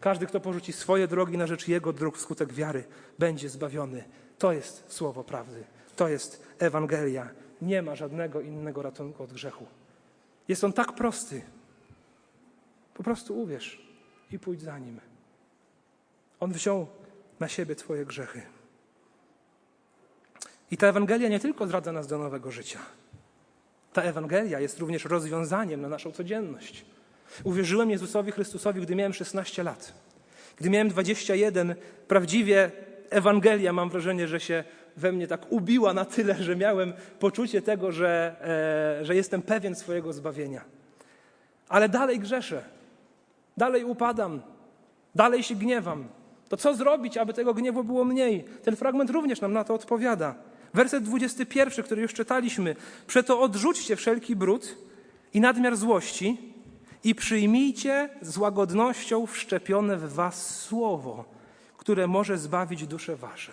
Każdy, 0.00 0.26
kto 0.26 0.40
porzuci 0.40 0.72
swoje 0.72 1.08
drogi 1.08 1.38
na 1.38 1.46
rzecz 1.46 1.68
Jego 1.68 1.92
dróg 1.92 2.16
wskutek 2.16 2.52
wiary, 2.52 2.84
będzie 3.18 3.48
zbawiony. 3.48 4.04
To 4.38 4.52
jest 4.52 4.84
słowo 4.88 5.24
prawdy. 5.24 5.64
To 5.96 6.08
jest 6.08 6.42
Ewangelia. 6.58 7.28
Nie 7.62 7.82
ma 7.82 7.94
żadnego 7.94 8.40
innego 8.40 8.82
ratunku 8.82 9.22
od 9.22 9.32
grzechu. 9.32 9.66
Jest 10.48 10.64
on 10.64 10.72
tak 10.72 10.92
prosty, 10.92 11.42
po 12.94 13.02
prostu 13.02 13.40
uwierz 13.40 13.82
i 14.32 14.38
pójdź 14.38 14.62
za 14.62 14.78
nim. 14.78 15.00
On 16.40 16.52
wziął 16.52 16.86
na 17.40 17.48
siebie 17.48 17.74
Twoje 17.74 18.06
grzechy. 18.06 18.42
I 20.70 20.76
ta 20.76 20.86
Ewangelia 20.86 21.28
nie 21.28 21.40
tylko 21.40 21.66
zdradza 21.66 21.92
nas 21.92 22.06
do 22.06 22.18
nowego 22.18 22.50
życia. 22.50 22.78
Ta 23.92 24.02
Ewangelia 24.02 24.60
jest 24.60 24.78
również 24.78 25.04
rozwiązaniem 25.04 25.80
na 25.80 25.88
naszą 25.88 26.12
codzienność. 26.12 26.84
Uwierzyłem 27.44 27.90
Jezusowi 27.90 28.32
Chrystusowi, 28.32 28.80
gdy 28.80 28.94
miałem 28.94 29.14
16 29.14 29.62
lat. 29.62 29.92
Gdy 30.56 30.70
miałem 30.70 30.88
21, 30.88 31.74
prawdziwie 32.08 32.70
Ewangelia, 33.10 33.72
mam 33.72 33.90
wrażenie, 33.90 34.28
że 34.28 34.40
się 34.40 34.64
we 34.96 35.12
mnie 35.12 35.26
tak 35.26 35.52
ubiła 35.52 35.94
na 35.94 36.04
tyle, 36.04 36.34
że 36.34 36.56
miałem 36.56 36.92
poczucie 37.18 37.62
tego, 37.62 37.92
że, 37.92 38.36
e, 39.00 39.04
że 39.04 39.14
jestem 39.14 39.42
pewien 39.42 39.74
swojego 39.74 40.12
zbawienia. 40.12 40.64
Ale 41.68 41.88
dalej 41.88 42.18
grzeszę. 42.18 42.64
Dalej 43.56 43.84
upadam, 43.84 44.42
dalej 45.14 45.42
się 45.42 45.54
gniewam. 45.54 46.08
To 46.48 46.56
co 46.56 46.74
zrobić, 46.74 47.16
aby 47.16 47.34
tego 47.34 47.54
gniewu 47.54 47.84
było 47.84 48.04
mniej? 48.04 48.44
Ten 48.62 48.76
fragment 48.76 49.10
również 49.10 49.40
nam 49.40 49.52
na 49.52 49.64
to 49.64 49.74
odpowiada. 49.74 50.34
Werset 50.74 51.04
21, 51.04 51.84
który 51.84 52.02
już 52.02 52.14
czytaliśmy. 52.14 52.76
Przeto 53.06 53.40
odrzućcie 53.40 53.96
wszelki 53.96 54.36
brud 54.36 54.76
i 55.34 55.40
nadmiar 55.40 55.76
złości 55.76 56.54
i 57.04 57.14
przyjmijcie 57.14 58.08
z 58.22 58.38
łagodnością 58.38 59.26
wszczepione 59.26 59.96
w 59.96 60.12
was 60.12 60.60
słowo, 60.60 61.24
które 61.76 62.06
może 62.06 62.38
zbawić 62.38 62.86
dusze 62.86 63.16
wasze. 63.16 63.52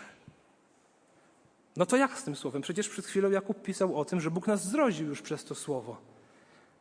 No 1.78 1.86
to 1.86 1.98
jak 1.98 2.18
z 2.18 2.24
tym 2.24 2.36
słowem? 2.36 2.62
Przecież 2.62 2.90
przed 2.90 3.06
chwilą 3.06 3.32
Jakub 3.32 3.62
pisał 3.62 4.00
o 4.00 4.06
tym, 4.06 4.22
że 4.22 4.32
Bóg 4.32 4.48
nas 4.48 4.68
zrodził 4.68 5.08
już 5.08 5.22
przez 5.22 5.46
to 5.46 5.56
słowo. 5.56 5.98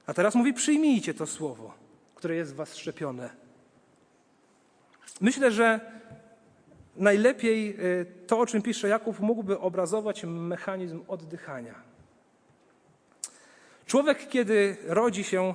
A 0.07 0.15
teraz 0.15 0.35
mówi: 0.35 0.55
przyjmijcie 0.55 1.15
to 1.15 1.27
słowo, 1.27 1.75
które 2.19 2.35
jest 2.35 2.53
w 2.53 2.57
was 2.57 2.77
szczepione. 2.77 3.31
Myślę, 5.21 5.51
że 5.51 5.81
najlepiej 6.97 7.77
y, 7.81 8.07
to, 8.27 8.39
o 8.39 8.47
czym 8.47 8.63
pisze 8.63 8.89
Jakub, 8.89 9.21
mógłby 9.21 9.59
obrazować 9.59 10.25
mechanizm 10.25 11.01
oddychania. 11.09 11.75
Człowiek, 13.87 14.29
kiedy 14.29 14.77
rodzi 14.87 15.25
się, 15.25 15.55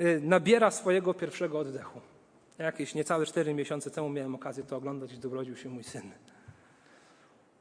y, 0.00 0.20
nabiera 0.24 0.70
swojego 0.70 1.14
pierwszego 1.14 1.58
oddechu. 1.58 2.00
Jakieś 2.58 2.94
niecałe 2.94 3.26
cztery 3.26 3.54
miesiące 3.54 3.90
temu 3.90 4.08
miałem 4.08 4.34
okazję 4.34 4.64
to 4.64 4.76
oglądać, 4.76 5.16
gdy 5.16 5.28
urodził 5.28 5.56
się 5.56 5.68
mój 5.68 5.84
syn. 5.84 6.10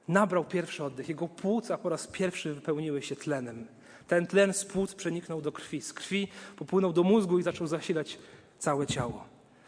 Nabrał 0.08 0.46
pierwszy 0.46 0.84
oddech, 0.84 1.10
jego 1.10 1.28
płuca 1.28 1.78
po 1.78 1.90
raz 1.90 2.08
pierwszy 2.08 2.54
wypełniły 2.54 3.02
się 3.02 3.16
tlenem. 3.16 3.68
Ten 4.08 4.28
tlen 4.28 4.54
z 4.54 4.66
płuc 4.66 4.96
przeniknął 4.96 5.42
do 5.42 5.52
krwi, 5.52 5.82
z 5.82 5.94
krwi 5.94 6.28
popłynął 6.56 6.94
do 6.94 7.04
mózgu 7.04 7.40
i 7.40 7.44
zaczął 7.44 7.68
zasilać 7.68 8.20
całe 8.60 8.88
ciało. 8.88 9.24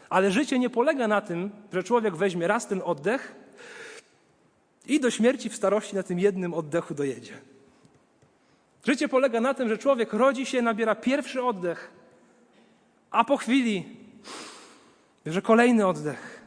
Ale 0.08 0.30
życie 0.30 0.58
nie 0.58 0.70
polega 0.70 1.08
na 1.08 1.20
tym, 1.20 1.50
że 1.72 1.82
człowiek 1.82 2.16
weźmie 2.16 2.46
raz 2.46 2.66
ten 2.66 2.82
oddech 2.84 3.34
i 4.86 5.00
do 5.00 5.10
śmierci 5.10 5.48
w 5.48 5.56
starości 5.56 5.96
na 5.96 6.02
tym 6.02 6.18
jednym 6.18 6.54
oddechu 6.54 6.94
dojedzie. 6.94 7.32
Życie 8.86 9.08
polega 9.08 9.40
na 9.40 9.54
tym, 9.54 9.68
że 9.68 9.78
człowiek 9.78 10.12
rodzi 10.12 10.46
się, 10.46 10.62
nabiera 10.62 10.94
pierwszy 10.94 11.42
oddech, 11.42 11.90
a 13.10 13.24
po 13.24 13.36
chwili 13.36 13.96
bierze 15.26 15.42
kolejny 15.42 15.86
oddech 15.86 16.40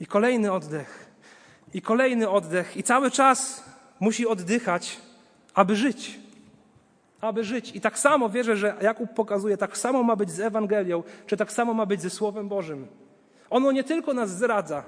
i 0.00 0.06
kolejny 0.06 0.52
oddech 0.52 1.10
i 1.74 1.82
kolejny 1.82 2.28
oddech 2.28 2.76
i 2.76 2.82
cały 2.82 3.10
czas 3.10 3.64
musi 4.00 4.26
oddychać, 4.26 5.00
aby 5.54 5.76
żyć. 5.76 6.19
Aby 7.20 7.44
żyć. 7.44 7.76
I 7.76 7.80
tak 7.80 7.98
samo 7.98 8.28
wierzę, 8.28 8.56
że 8.56 8.74
Jakub 8.82 9.14
pokazuje, 9.14 9.56
tak 9.56 9.78
samo 9.78 10.02
ma 10.02 10.16
być 10.16 10.30
z 10.30 10.40
Ewangelią, 10.40 11.02
czy 11.26 11.36
tak 11.36 11.52
samo 11.52 11.74
ma 11.74 11.86
być 11.86 12.02
ze 12.02 12.10
Słowem 12.10 12.48
Bożym. 12.48 12.86
Ono 13.50 13.72
nie 13.72 13.84
tylko 13.84 14.14
nas 14.14 14.30
zdradza, 14.30 14.82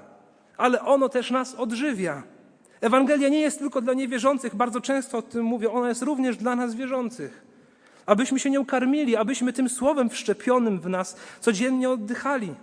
ale 0.57 0.81
ono 0.81 1.09
też 1.09 1.31
nas 1.31 1.55
odżywia. 1.55 2.23
Ewangelia 2.81 3.29
nie 3.29 3.41
jest 3.41 3.59
tylko 3.59 3.81
dla 3.81 3.93
niewierzących, 3.93 4.55
bardzo 4.55 4.81
często 4.81 5.17
o 5.17 5.21
tym 5.21 5.45
mówię, 5.45 5.71
ona 5.71 5.89
jest 5.89 6.01
również 6.01 6.37
dla 6.37 6.55
nas 6.55 6.75
wierzących. 6.75 7.45
Abyśmy 8.05 8.39
się 8.39 8.49
nią 8.49 8.65
karmili, 8.65 9.15
abyśmy 9.15 9.53
tym 9.53 9.69
słowem 9.69 10.09
wszczepionym 10.09 10.79
w 10.79 10.89
nas 10.89 11.17
codziennie 11.39 11.89
oddychali. 11.89 12.55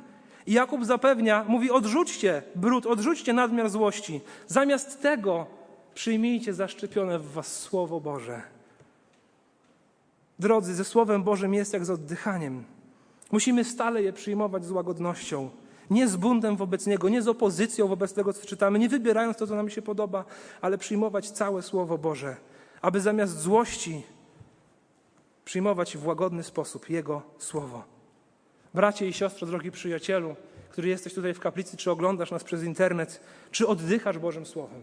I 0.46 0.52
Jakub 0.52 0.84
zapewnia, 0.84 1.44
mówi: 1.48 1.70
odrzućcie 1.70 2.42
brud, 2.54 2.86
odrzućcie 2.86 3.32
nadmiar 3.32 3.70
złości. 3.70 4.20
Zamiast 4.46 5.02
tego 5.02 5.46
przyjmijcie 5.94 6.54
zaszczepione 6.54 7.18
w 7.18 7.32
Was 7.32 7.58
Słowo 7.58 8.00
Boże. 8.00 8.42
Drodzy, 10.40 10.74
ze 10.74 10.84
Słowem 10.84 11.22
Bożym 11.22 11.54
jest 11.54 11.72
jak 11.72 11.84
z 11.84 11.90
oddychaniem. 11.90 12.64
Musimy 13.32 13.64
stale 13.64 14.02
je 14.02 14.12
przyjmować 14.12 14.64
z 14.64 14.70
łagodnością. 14.70 15.50
Nie 15.90 16.08
z 16.08 16.16
buntem 16.16 16.56
wobec 16.56 16.86
Niego, 16.86 17.08
nie 17.08 17.22
z 17.22 17.28
opozycją 17.28 17.88
wobec 17.88 18.12
tego, 18.12 18.32
co 18.32 18.46
czytamy, 18.46 18.78
nie 18.78 18.88
wybierając 18.88 19.36
to, 19.36 19.46
co 19.46 19.54
nam 19.54 19.70
się 19.70 19.82
podoba, 19.82 20.24
ale 20.60 20.78
przyjmować 20.78 21.30
całe 21.30 21.62
Słowo 21.62 21.98
Boże, 21.98 22.36
aby 22.82 23.00
zamiast 23.00 23.40
złości 23.40 24.02
przyjmować 25.44 25.96
w 25.96 26.06
łagodny 26.06 26.42
sposób 26.42 26.90
Jego 26.90 27.22
Słowo. 27.38 27.84
Bracie 28.74 29.08
i 29.08 29.12
siostro, 29.12 29.46
drogi 29.46 29.70
przyjacielu, 29.70 30.36
który 30.70 30.88
jesteś 30.88 31.14
tutaj 31.14 31.34
w 31.34 31.40
kaplicy, 31.40 31.76
czy 31.76 31.90
oglądasz 31.90 32.30
nas 32.30 32.44
przez 32.44 32.64
internet, 32.64 33.20
czy 33.50 33.68
oddychasz 33.68 34.18
Bożym 34.18 34.46
Słowem? 34.46 34.82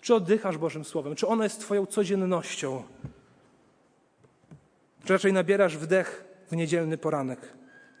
Czy 0.00 0.14
oddychasz 0.14 0.58
Bożym 0.58 0.84
Słowem? 0.84 1.14
Czy 1.14 1.26
ono 1.26 1.44
jest 1.44 1.60
Twoją 1.60 1.86
codziennością? 1.86 2.82
Raczej 5.06 5.32
nabierasz 5.32 5.76
wdech 5.76 6.24
w 6.50 6.56
niedzielny 6.56 6.98
poranek 6.98 7.40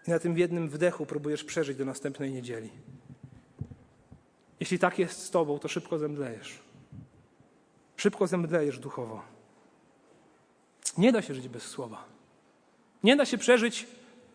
i 0.08 0.10
na 0.10 0.18
tym 0.18 0.38
jednym 0.38 0.68
wdechu 0.68 1.06
próbujesz 1.06 1.44
przeżyć 1.44 1.76
do 1.76 1.84
następnej 1.84 2.32
niedzieli? 2.32 2.70
Jeśli 4.60 4.78
tak 4.78 4.98
jest 4.98 5.22
z 5.22 5.30
Tobą, 5.30 5.58
to 5.58 5.68
szybko 5.68 5.98
zemdlejesz. 5.98 6.58
Szybko 7.96 8.26
zemdlejesz 8.26 8.78
duchowo. 8.78 9.22
Nie 10.98 11.12
da 11.12 11.22
się 11.22 11.34
żyć 11.34 11.48
bez 11.48 11.62
słowa. 11.62 12.04
Nie 13.02 13.16
da 13.16 13.24
się 13.24 13.38
przeżyć 13.38 13.86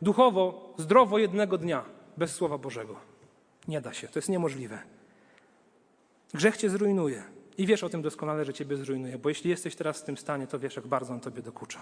duchowo, 0.02 0.74
zdrowo 0.78 1.18
jednego 1.18 1.58
dnia 1.58 1.86
bez 2.18 2.32
Słowa 2.32 2.58
Bożego. 2.58 3.00
Nie 3.68 3.82
da 3.82 3.94
się, 3.94 4.08
to 4.08 4.20
jest 4.20 4.30
niemożliwe. 4.30 4.80
Grzech 6.34 6.58
cię 6.58 6.70
zrujnuje. 6.70 7.24
I 7.58 7.66
wiesz 7.66 7.84
o 7.84 7.90
tym 7.90 8.02
doskonale, 8.02 8.46
że 8.46 8.54
ciebie 8.54 8.78
zrujnuje, 8.78 9.18
bo 9.18 9.30
jeśli 9.30 9.50
jesteś 9.50 9.76
teraz 9.76 10.02
w 10.02 10.04
tym 10.04 10.18
stanie, 10.18 10.48
to 10.48 10.60
wiesz, 10.60 10.76
jak 10.76 10.88
bardzo 10.88 11.14
on 11.14 11.20
tobie 11.20 11.42
dokucza. 11.42 11.82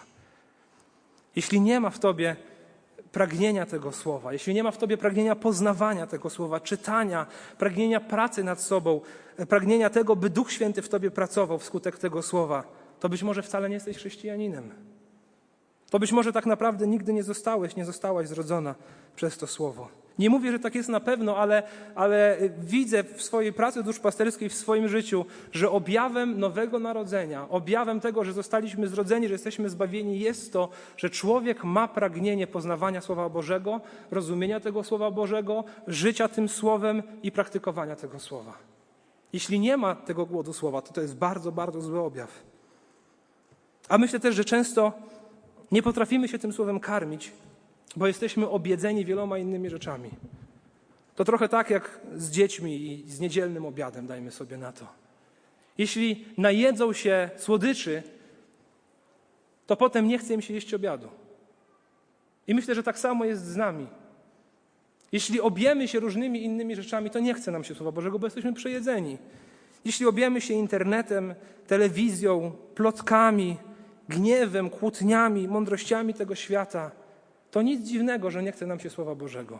Jeśli 1.36 1.62
nie 1.62 1.80
ma 1.80 1.89
w 1.89 2.00
tobie 2.00 2.36
pragnienia 3.12 3.65
tego 3.65 3.91
słowa, 3.91 4.34
jeśli 4.34 4.54
nie 4.54 4.63
ma 4.63 4.71
w 4.71 4.78
tobie 4.78 4.98
pragnienia 4.98 5.36
poznawania 5.36 6.08
tego 6.08 6.30
słowa, 6.30 6.60
czytania, 6.60 7.26
pragnienia 7.58 8.00
pracy 8.00 8.43
nad 8.43 8.62
sobą, 8.62 9.02
pragnienia 9.50 9.89
tego, 9.89 10.15
by 10.15 10.30
Duch 10.30 10.52
Święty 10.52 10.82
w 10.82 10.89
tobie 10.89 11.12
pracował 11.12 11.60
wskutek 11.60 11.98
tego 11.98 12.21
słowa, 12.21 12.63
to 13.00 13.10
być 13.10 13.24
może 13.24 13.41
wcale 13.41 13.69
nie 13.69 13.76
jesteś 13.76 13.98
chrześcijaninem. 13.98 14.71
To 15.89 16.00
być 16.00 16.12
może 16.12 16.34
tak 16.34 16.45
naprawdę 16.45 16.88
nigdy 16.88 17.13
nie 17.13 17.24
zostałeś, 17.24 17.76
nie 17.76 17.86
zostałaś 17.86 18.28
zrodzona 18.28 18.76
przez 19.15 19.38
to 19.38 19.48
słowo. 19.48 20.05
Nie 20.19 20.30
mówię, 20.30 20.51
że 20.51 20.60
tak 20.60 20.75
jest 20.75 20.89
na 20.89 20.99
pewno, 20.99 21.38
ale, 21.38 21.63
ale 21.95 22.38
widzę 22.60 23.04
w 23.04 23.21
swojej 23.21 23.54
pracy 23.54 23.84
duszpasterskiej, 23.84 24.49
w 24.49 24.54
swoim 24.54 24.88
życiu, 24.88 25.25
że 25.51 25.71
objawem 25.71 26.39
nowego 26.39 26.80
narodzenia, 26.80 27.49
objawem 27.49 27.99
tego, 27.99 28.23
że 28.23 28.34
zostaliśmy 28.34 28.88
zrodzeni, 28.88 29.28
że 29.28 29.34
jesteśmy 29.34 29.69
zbawieni, 29.69 30.19
jest 30.19 30.54
to, 30.54 30.69
że 30.97 31.10
człowiek 31.10 31.63
ma 31.63 31.88
pragnienie 31.88 32.47
poznawania 32.47 33.01
Słowa 33.01 33.30
Bożego, 33.30 33.82
rozumienia 34.12 34.60
tego 34.60 34.84
Słowa 34.84 35.12
Bożego, 35.12 35.63
życia 35.88 36.28
tym 36.28 36.49
Słowem 36.49 37.04
i 37.23 37.32
praktykowania 37.32 37.95
tego 37.95 38.19
Słowa. 38.19 38.54
Jeśli 39.34 39.60
nie 39.60 39.78
ma 39.78 39.95
tego 39.95 40.25
głodu 40.25 40.54
Słowa, 40.54 40.82
to 40.82 40.93
to 40.93 41.01
jest 41.01 41.15
bardzo, 41.15 41.51
bardzo 41.51 41.82
zły 41.82 41.99
objaw. 41.99 42.32
A 43.89 43.97
myślę 43.97 44.19
też, 44.19 44.36
że 44.36 44.45
często 44.45 44.93
nie 45.71 45.82
potrafimy 45.84 46.28
się 46.28 46.39
tym 46.39 46.54
Słowem 46.54 46.80
karmić, 46.80 47.32
bo 47.95 48.08
jesteśmy 48.08 48.50
obiedzeni 48.50 49.06
wieloma 49.06 49.38
innymi 49.38 49.69
rzeczami. 49.69 50.10
To 51.15 51.26
trochę 51.26 51.50
tak 51.50 51.69
jak 51.69 52.00
z 52.15 52.30
dziećmi 52.32 52.76
i 52.76 53.12
z 53.12 53.19
niedzielnym 53.19 53.65
obiadem, 53.65 54.08
dajmy 54.08 54.32
sobie 54.32 54.58
na 54.58 54.71
to. 54.71 54.88
Jeśli 55.78 56.26
najedzą 56.38 56.93
się 56.93 57.30
słodyczy, 57.38 58.04
to 59.67 59.76
potem 59.76 60.08
nie 60.08 60.17
chce 60.17 60.34
im 60.34 60.41
się 60.41 60.54
jeść 60.54 60.74
obiadu. 60.74 61.08
I 62.48 62.56
myślę, 62.56 62.76
że 62.76 62.84
tak 62.84 63.00
samo 63.00 63.26
jest 63.26 63.45
z 63.45 63.56
nami. 63.56 63.88
Jeśli 65.12 65.41
objemy 65.41 65.88
się 65.88 66.00
różnymi 66.00 66.43
innymi 66.43 66.76
rzeczami, 66.76 67.10
to 67.10 67.19
nie 67.19 67.34
chce 67.34 67.52
nam 67.52 67.63
się 67.63 67.76
Słowa 67.76 67.91
Bożego, 67.91 68.19
bo 68.19 68.28
jesteśmy 68.28 68.54
przejedzeni. 68.54 69.17
Jeśli 69.86 70.06
objemy 70.06 70.41
się 70.41 70.54
internetem, 70.54 71.36
telewizją, 71.67 72.52
plotkami, 72.76 73.58
gniewem, 74.10 74.69
kłótniami, 74.69 75.48
mądrościami 75.48 76.13
tego 76.13 76.36
świata, 76.36 76.91
to 77.56 77.62
nic 77.62 77.88
dziwnego, 77.88 78.32
że 78.32 78.44
nie 78.44 78.52
chce 78.52 78.65
nam 78.65 78.80
się 78.80 78.89
Słowa 78.89 79.15
Bożego. 79.15 79.60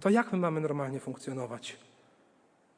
To 0.00 0.10
jak 0.10 0.32
my 0.32 0.38
mamy 0.38 0.60
normalnie 0.60 1.00
funkcjonować? 1.00 1.76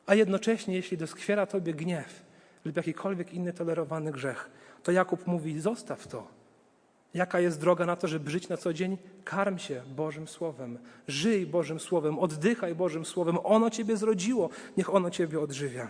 A 0.07 0.15
jednocześnie, 0.15 0.75
jeśli 0.75 0.97
doskwiera 0.97 1.47
Tobie 1.47 1.75
gniew 1.75 2.23
lub 2.65 2.77
jakikolwiek 2.77 3.35
inny 3.35 3.53
tolerowany 3.53 4.13
grzech, 4.13 4.51
to 4.83 4.93
Jakub 4.93 5.27
mówi: 5.27 5.61
zostaw 5.61 6.07
to. 6.07 6.27
Jaka 7.15 7.41
jest 7.41 7.61
droga 7.61 7.87
na 7.87 7.97
to, 7.97 8.09
żeby 8.09 8.31
żyć 8.31 8.49
na 8.49 8.57
co 8.57 8.73
dzień? 8.73 8.99
Karm 9.25 9.59
się 9.59 9.83
Bożym 9.97 10.29
Słowem, 10.29 10.79
żyj 11.09 11.47
Bożym 11.47 11.81
Słowem, 11.81 12.19
oddychaj 12.19 12.75
Bożym 12.75 13.05
Słowem. 13.05 13.39
Ono 13.45 13.71
Ciebie 13.71 13.97
zrodziło, 13.97 14.51
niech 14.77 14.95
ono 14.95 15.11
Ciebie 15.11 15.41
odżywia. 15.41 15.89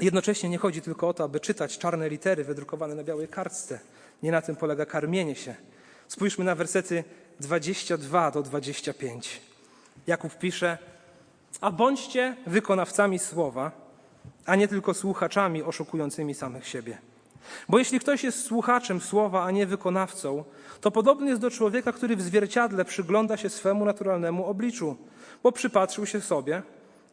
Jednocześnie 0.00 0.48
nie 0.48 0.58
chodzi 0.58 0.82
tylko 0.82 1.08
o 1.08 1.14
to, 1.14 1.24
aby 1.24 1.40
czytać 1.40 1.78
czarne 1.78 2.08
litery 2.08 2.44
wydrukowane 2.44 2.94
na 2.94 3.04
białej 3.04 3.28
kartce. 3.28 3.80
Nie 4.22 4.32
na 4.32 4.42
tym 4.42 4.56
polega 4.56 4.86
karmienie 4.86 5.34
się. 5.34 5.54
Spójrzmy 6.08 6.44
na 6.44 6.54
wersety 6.54 7.04
22 7.40 8.30
do 8.30 8.42
25. 8.42 9.40
Jakub 10.06 10.38
pisze: 10.38 10.78
A 11.60 11.70
bądźcie 11.70 12.36
wykonawcami 12.46 13.18
słowa, 13.18 13.70
a 14.46 14.56
nie 14.56 14.68
tylko 14.68 14.94
słuchaczami 14.94 15.62
oszukującymi 15.62 16.34
samych 16.34 16.68
siebie. 16.68 16.98
Bo 17.68 17.78
jeśli 17.78 18.00
ktoś 18.00 18.24
jest 18.24 18.44
słuchaczem 18.44 19.00
słowa, 19.00 19.44
a 19.44 19.50
nie 19.50 19.66
wykonawcą, 19.66 20.44
to 20.80 20.90
podobny 20.90 21.28
jest 21.28 21.40
do 21.40 21.50
człowieka, 21.50 21.92
który 21.92 22.16
w 22.16 22.22
zwierciadle 22.22 22.84
przygląda 22.84 23.36
się 23.36 23.50
swemu 23.50 23.84
naturalnemu 23.84 24.46
obliczu, 24.46 24.96
bo 25.42 25.52
przypatrzył 25.52 26.06
się 26.06 26.20
sobie 26.20 26.62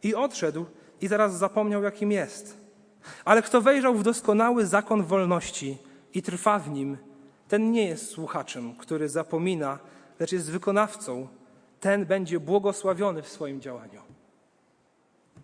i 0.02 0.14
odszedł 0.14 0.66
i 1.00 1.08
zaraz 1.08 1.38
zapomniał, 1.38 1.82
jakim 1.82 2.12
jest. 2.12 2.56
Ale 3.24 3.42
kto 3.42 3.60
wejrzał 3.60 3.94
w 3.94 4.02
doskonały 4.02 4.66
zakon 4.66 5.02
wolności 5.02 5.78
i 6.14 6.22
trwa 6.22 6.58
w 6.58 6.70
nim, 6.70 6.96
ten 7.48 7.72
nie 7.72 7.86
jest 7.86 8.10
słuchaczem, 8.10 8.74
który 8.74 9.08
zapomina, 9.08 9.78
lecz 10.20 10.32
jest 10.32 10.50
wykonawcą. 10.50 11.28
Ten 11.80 12.06
będzie 12.06 12.40
błogosławiony 12.40 13.22
w 13.22 13.28
swoim 13.28 13.60
działaniu. 13.60 14.00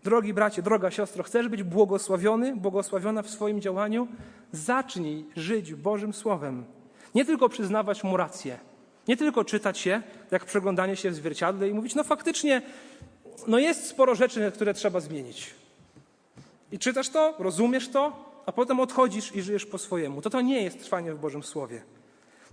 Drogi 0.04 0.34
bracie, 0.34 0.62
droga 0.62 0.90
siostro, 0.90 1.22
chcesz 1.22 1.48
być 1.48 1.62
błogosławiony, 1.62 2.56
błogosławiona 2.56 3.22
w 3.22 3.30
swoim 3.30 3.60
działaniu? 3.60 4.08
Zacznij 4.52 5.24
żyć 5.36 5.74
Bożym 5.74 6.12
Słowem. 6.12 6.64
Nie 7.14 7.24
tylko 7.24 7.48
przyznawać 7.48 8.04
mu 8.04 8.16
rację, 8.16 8.58
nie 9.08 9.16
tylko 9.16 9.44
czytać 9.44 9.78
się, 9.78 10.02
jak 10.30 10.44
przeglądanie 10.44 10.96
się 10.96 11.10
w 11.10 11.14
zwierciadle 11.14 11.68
i 11.68 11.74
mówić, 11.74 11.94
no 11.94 12.04
faktycznie, 12.04 12.62
no 13.46 13.58
jest 13.58 13.86
sporo 13.86 14.14
rzeczy, 14.14 14.52
które 14.54 14.74
trzeba 14.74 15.00
zmienić. 15.00 15.54
I 16.72 16.78
czytasz 16.78 17.08
to, 17.08 17.34
rozumiesz 17.38 17.88
to, 17.88 18.31
a 18.46 18.52
potem 18.52 18.80
odchodzisz 18.80 19.36
i 19.36 19.42
żyjesz 19.42 19.66
po 19.66 19.78
swojemu. 19.78 20.22
To 20.22 20.30
to 20.30 20.40
nie 20.40 20.62
jest 20.62 20.80
trwanie 20.80 21.14
w 21.14 21.18
Bożym 21.18 21.42
Słowie. 21.42 21.82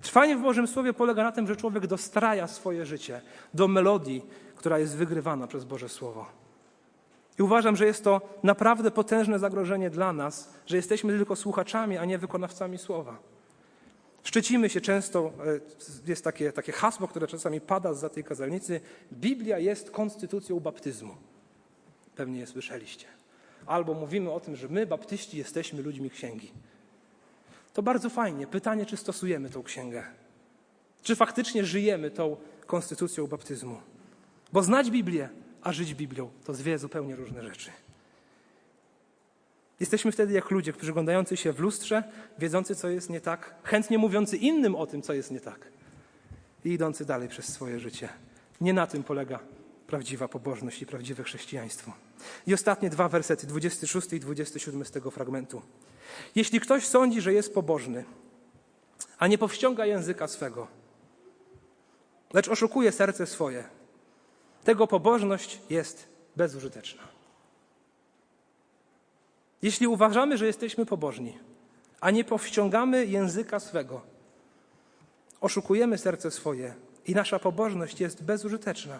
Trwanie 0.01 0.37
w 0.37 0.41
Bożym 0.41 0.67
Słowie 0.67 0.93
polega 0.93 1.23
na 1.23 1.31
tym, 1.31 1.47
że 1.47 1.55
człowiek 1.55 1.87
dostraja 1.87 2.47
swoje 2.47 2.85
życie 2.85 3.21
do 3.53 3.67
melodii, 3.67 4.25
która 4.55 4.79
jest 4.79 4.97
wygrywana 4.97 5.47
przez 5.47 5.65
Boże 5.65 5.89
Słowo. 5.89 6.25
I 7.39 7.41
uważam, 7.41 7.75
że 7.75 7.85
jest 7.85 8.03
to 8.03 8.21
naprawdę 8.43 8.91
potężne 8.91 9.39
zagrożenie 9.39 9.89
dla 9.89 10.13
nas, 10.13 10.53
że 10.65 10.75
jesteśmy 10.75 11.17
tylko 11.17 11.35
słuchaczami, 11.35 11.97
a 11.97 12.05
nie 12.05 12.17
wykonawcami 12.17 12.77
słowa. 12.77 13.17
Szczycimy 14.23 14.69
się 14.69 14.81
często, 14.81 15.31
e, 16.05 16.09
jest 16.09 16.23
takie, 16.23 16.51
takie 16.51 16.71
hasło, 16.71 17.07
które 17.07 17.27
czasami 17.27 17.61
pada 17.61 17.93
za 17.93 18.09
tej 18.09 18.23
kazalnicy: 18.23 18.81
Biblia 19.13 19.59
jest 19.59 19.91
konstytucją 19.91 20.59
baptyzmu. 20.59 21.13
Pewnie 22.15 22.39
je 22.39 22.47
słyszeliście. 22.47 23.18
Albo 23.65 23.93
mówimy 23.93 24.31
o 24.31 24.39
tym, 24.39 24.55
że 24.55 24.67
my, 24.67 24.85
baptyści, 24.85 25.37
jesteśmy 25.37 25.81
ludźmi 25.81 26.09
księgi. 26.09 26.51
To 27.73 27.81
bardzo 27.81 28.09
fajnie. 28.09 28.47
Pytanie, 28.47 28.85
czy 28.85 28.97
stosujemy 28.97 29.49
tą 29.49 29.63
księgę? 29.63 30.03
Czy 31.03 31.15
faktycznie 31.15 31.65
żyjemy 31.65 32.11
tą 32.11 32.37
konstytucją 32.65 33.27
baptyzmu? 33.27 33.77
Bo 34.53 34.63
znać 34.63 34.91
Biblię 34.91 35.29
a 35.61 35.73
żyć 35.73 35.95
Biblią 35.95 36.29
to 36.45 36.53
dwie 36.53 36.77
zupełnie 36.77 37.15
różne 37.15 37.43
rzeczy. 37.43 37.71
Jesteśmy 39.79 40.11
wtedy 40.11 40.33
jak 40.33 40.51
ludzie 40.51 40.73
przyglądający 40.73 41.37
się 41.37 41.53
w 41.53 41.59
lustrze, 41.59 42.03
wiedzący, 42.39 42.75
co 42.75 42.89
jest 42.89 43.09
nie 43.09 43.21
tak, 43.21 43.55
chętnie 43.63 43.97
mówiący 43.97 44.37
innym 44.37 44.75
o 44.75 44.87
tym, 44.87 45.01
co 45.01 45.13
jest 45.13 45.31
nie 45.31 45.39
tak 45.39 45.67
i 46.65 46.69
idący 46.69 47.05
dalej 47.05 47.29
przez 47.29 47.53
swoje 47.53 47.79
życie. 47.79 48.09
Nie 48.61 48.73
na 48.73 48.87
tym 48.87 49.03
polega 49.03 49.39
prawdziwa 49.87 50.27
pobożność 50.27 50.81
i 50.81 50.85
prawdziwe 50.85 51.23
chrześcijaństwo. 51.23 51.93
I 52.47 52.53
ostatnie 52.53 52.89
dwa 52.89 53.09
wersety, 53.09 53.47
26 53.47 54.13
i 54.13 54.19
27 54.19 54.85
z 54.85 54.91
tego 54.91 55.11
fragmentu. 55.11 55.61
Jeśli 56.35 56.59
ktoś 56.59 56.87
sądzi, 56.87 57.21
że 57.21 57.33
jest 57.33 57.53
pobożny, 57.53 58.05
a 59.17 59.27
nie 59.27 59.37
powściąga 59.37 59.85
języka 59.85 60.27
swego, 60.27 60.67
lecz 62.33 62.47
oszukuje 62.47 62.91
serce 62.91 63.27
swoje, 63.27 63.63
tego 64.63 64.87
pobożność 64.87 65.59
jest 65.69 66.07
bezużyteczna. 66.35 67.03
Jeśli 69.61 69.87
uważamy, 69.87 70.37
że 70.37 70.45
jesteśmy 70.45 70.85
pobożni, 70.85 71.37
a 72.01 72.11
nie 72.11 72.23
powściągamy 72.23 73.05
języka 73.05 73.59
swego, 73.59 74.01
oszukujemy 75.41 75.97
serce 75.97 76.31
swoje 76.31 76.75
i 77.05 77.15
nasza 77.15 77.39
pobożność 77.39 77.99
jest 77.99 78.23
bezużyteczna. 78.23 78.99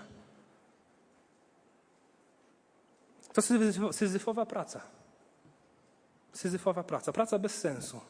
To 3.34 3.42
syzyfowa 3.92 4.46
praca. 4.46 4.82
Syzyfowa 6.34 6.84
praca, 6.84 7.12
praca 7.12 7.40
bez 7.40 7.56
sensu. 7.56 8.02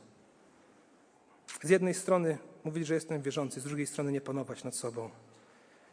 Z 1.63 1.69
jednej 1.69 1.93
strony 1.93 2.37
mówić, 2.63 2.87
że 2.87 2.93
jestem 2.93 3.21
wierzący, 3.21 3.61
z 3.61 3.63
drugiej 3.63 3.87
strony 3.87 4.11
nie 4.11 4.21
panować 4.21 4.63
nad 4.63 4.75
sobą. 4.75 5.09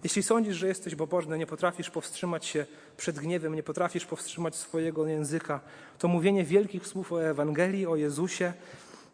Jeśli 0.04 0.22
sądzisz, 0.22 0.56
że 0.56 0.66
jesteś 0.68 0.94
pobożny, 0.94 1.38
nie 1.38 1.46
potrafisz 1.46 1.90
powstrzymać 1.90 2.46
się 2.46 2.66
przed 2.96 3.18
gniewem, 3.18 3.54
nie 3.54 3.62
potrafisz 3.62 4.06
powstrzymać 4.06 4.56
swojego 4.56 5.06
języka, 5.06 5.60
to 5.98 6.08
mówienie 6.08 6.44
wielkich 6.44 6.86
słów 6.86 7.12
o 7.12 7.24
Ewangelii, 7.24 7.86
o 7.86 7.96
Jezusie, 7.96 8.52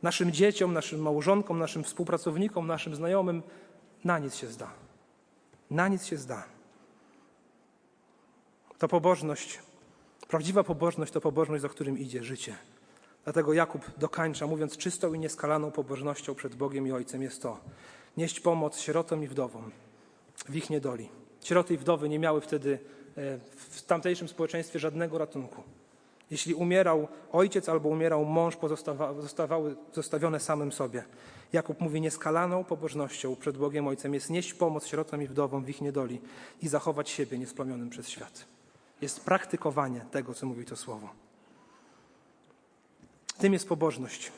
naszym 0.03 0.33
dzieciom, 0.33 0.73
naszym 0.73 1.03
małżonkom, 1.03 1.59
naszym 1.59 1.85
współpracownikom, 1.85 2.67
naszym 2.67 2.95
znajomym, 2.95 3.43
na 4.05 4.19
nic 4.19 4.35
się 4.35 4.47
zda. 4.47 4.71
Na 5.71 5.89
nic 5.89 6.05
się 6.05 6.17
zda. 6.17 6.45
To 8.79 8.89
pobożność, 8.89 9.59
prawdziwa 10.33 10.65
pobożność 10.65 11.13
to 11.13 11.21
pobożność, 11.21 11.63
za 11.63 11.69
którym 11.69 11.99
idzie 11.99 12.25
życie. 12.25 12.57
Dlatego 13.25 13.53
Jakub 13.53 13.83
dokańcza, 13.99 14.47
mówiąc 14.47 14.77
czystą 14.77 15.15
i 15.15 15.19
nieskalaną 15.19 15.71
pobożnością 15.71 16.35
przed 16.35 16.55
Bogiem 16.55 16.87
i 16.87 16.93
Ojcem 16.93 17.23
jest 17.23 17.43
to 17.43 17.59
nieść 18.17 18.41
pomoc 18.41 18.79
sierotom 18.79 19.25
i 19.25 19.27
wdowom, 19.27 19.71
w 20.49 20.57
ich 20.57 20.71
niedoli. 20.71 21.09
Sieroty 21.45 21.75
i 21.75 21.77
wdowy 21.77 22.09
nie 22.09 22.19
miały 22.19 22.41
wtedy 22.41 22.79
e, 23.17 23.39
w 23.55 23.83
tamtejszym 23.83 24.29
społeczeństwie 24.29 24.79
żadnego 24.79 25.19
ratunku. 25.19 25.63
Jeśli 26.31 26.55
umierał 26.55 27.09
ojciec 27.33 27.69
albo 27.69 27.89
umierał 27.89 28.25
mąż, 28.25 28.57
zostawały 29.21 29.77
zostawione 29.93 30.41
samym 30.41 30.73
sobie. 30.73 31.05
Jakub 31.53 31.81
mówi 31.81 32.01
nieskalaną 32.01 32.65
pobożnością 32.65 33.37
przed 33.37 33.57
Bogiem 33.57 33.87
Ojcem 33.87 34.15
jest 34.15 34.31
nieść 34.31 34.55
pomoc 34.55 34.87
sierotom 34.87 35.23
i 35.23 35.27
wdowom 35.27 35.65
w 35.65 35.69
ich 35.69 35.81
niedoli 35.81 36.21
i 36.63 36.69
zachować 36.69 37.11
siebie 37.11 37.39
niesplomionym 37.39 37.91
przez 37.91 38.09
świat. 38.09 38.52
Jest 39.03 39.21
praktykowanie 39.21 40.01
tego, 40.11 40.35
co 40.35 40.47
mówi 40.47 40.65
to 40.65 40.77
słowo. 40.77 41.09
Tym 43.39 43.53
jest 43.53 43.69
pobożność. 43.69 44.33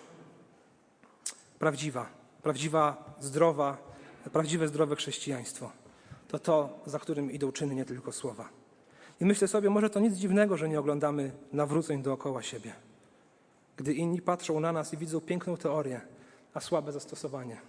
Prawdziwa, 1.59 2.07
prawdziwa, 2.43 3.15
zdrowa, 3.21 3.77
prawdziwe, 4.33 4.69
zdrowe 4.69 4.97
chrześcijaństwo 4.97 5.71
to 6.35 6.39
to, 6.39 6.79
za 6.87 6.99
którym 6.99 7.31
idą 7.31 7.53
czyny, 7.53 7.75
nie 7.75 7.85
tylko 7.85 8.13
słowa. 8.13 8.49
I 9.21 9.25
myślę 9.25 9.49
sobie, 9.49 9.71
może 9.71 9.91
to 9.91 10.01
nic 10.01 10.15
dziwnego, 10.15 10.57
że 10.57 10.69
nie 10.69 10.81
oglądamy 10.81 11.33
nawróceń 11.53 12.03
dookoła 12.03 12.43
siebie. 12.43 12.75
Gdy 13.77 13.95
inni 13.95 14.23
patrzą 14.23 14.61
na 14.61 14.73
nas 14.73 14.93
i 14.93 14.97
widzą 14.97 15.21
piękną 15.21 15.57
teorię, 15.57 16.01
a 16.55 16.61
słabe 16.61 16.93
zastosowanie. 16.93 17.61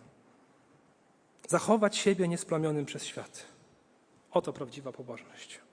Zachować 1.47 1.97
siebie 1.97 2.27
niesplamionym 2.27 2.86
przez 2.86 3.03
świat. 3.03 3.45
Oto 4.31 4.53
prawdziwa 4.53 4.91
pobożność. 4.91 5.64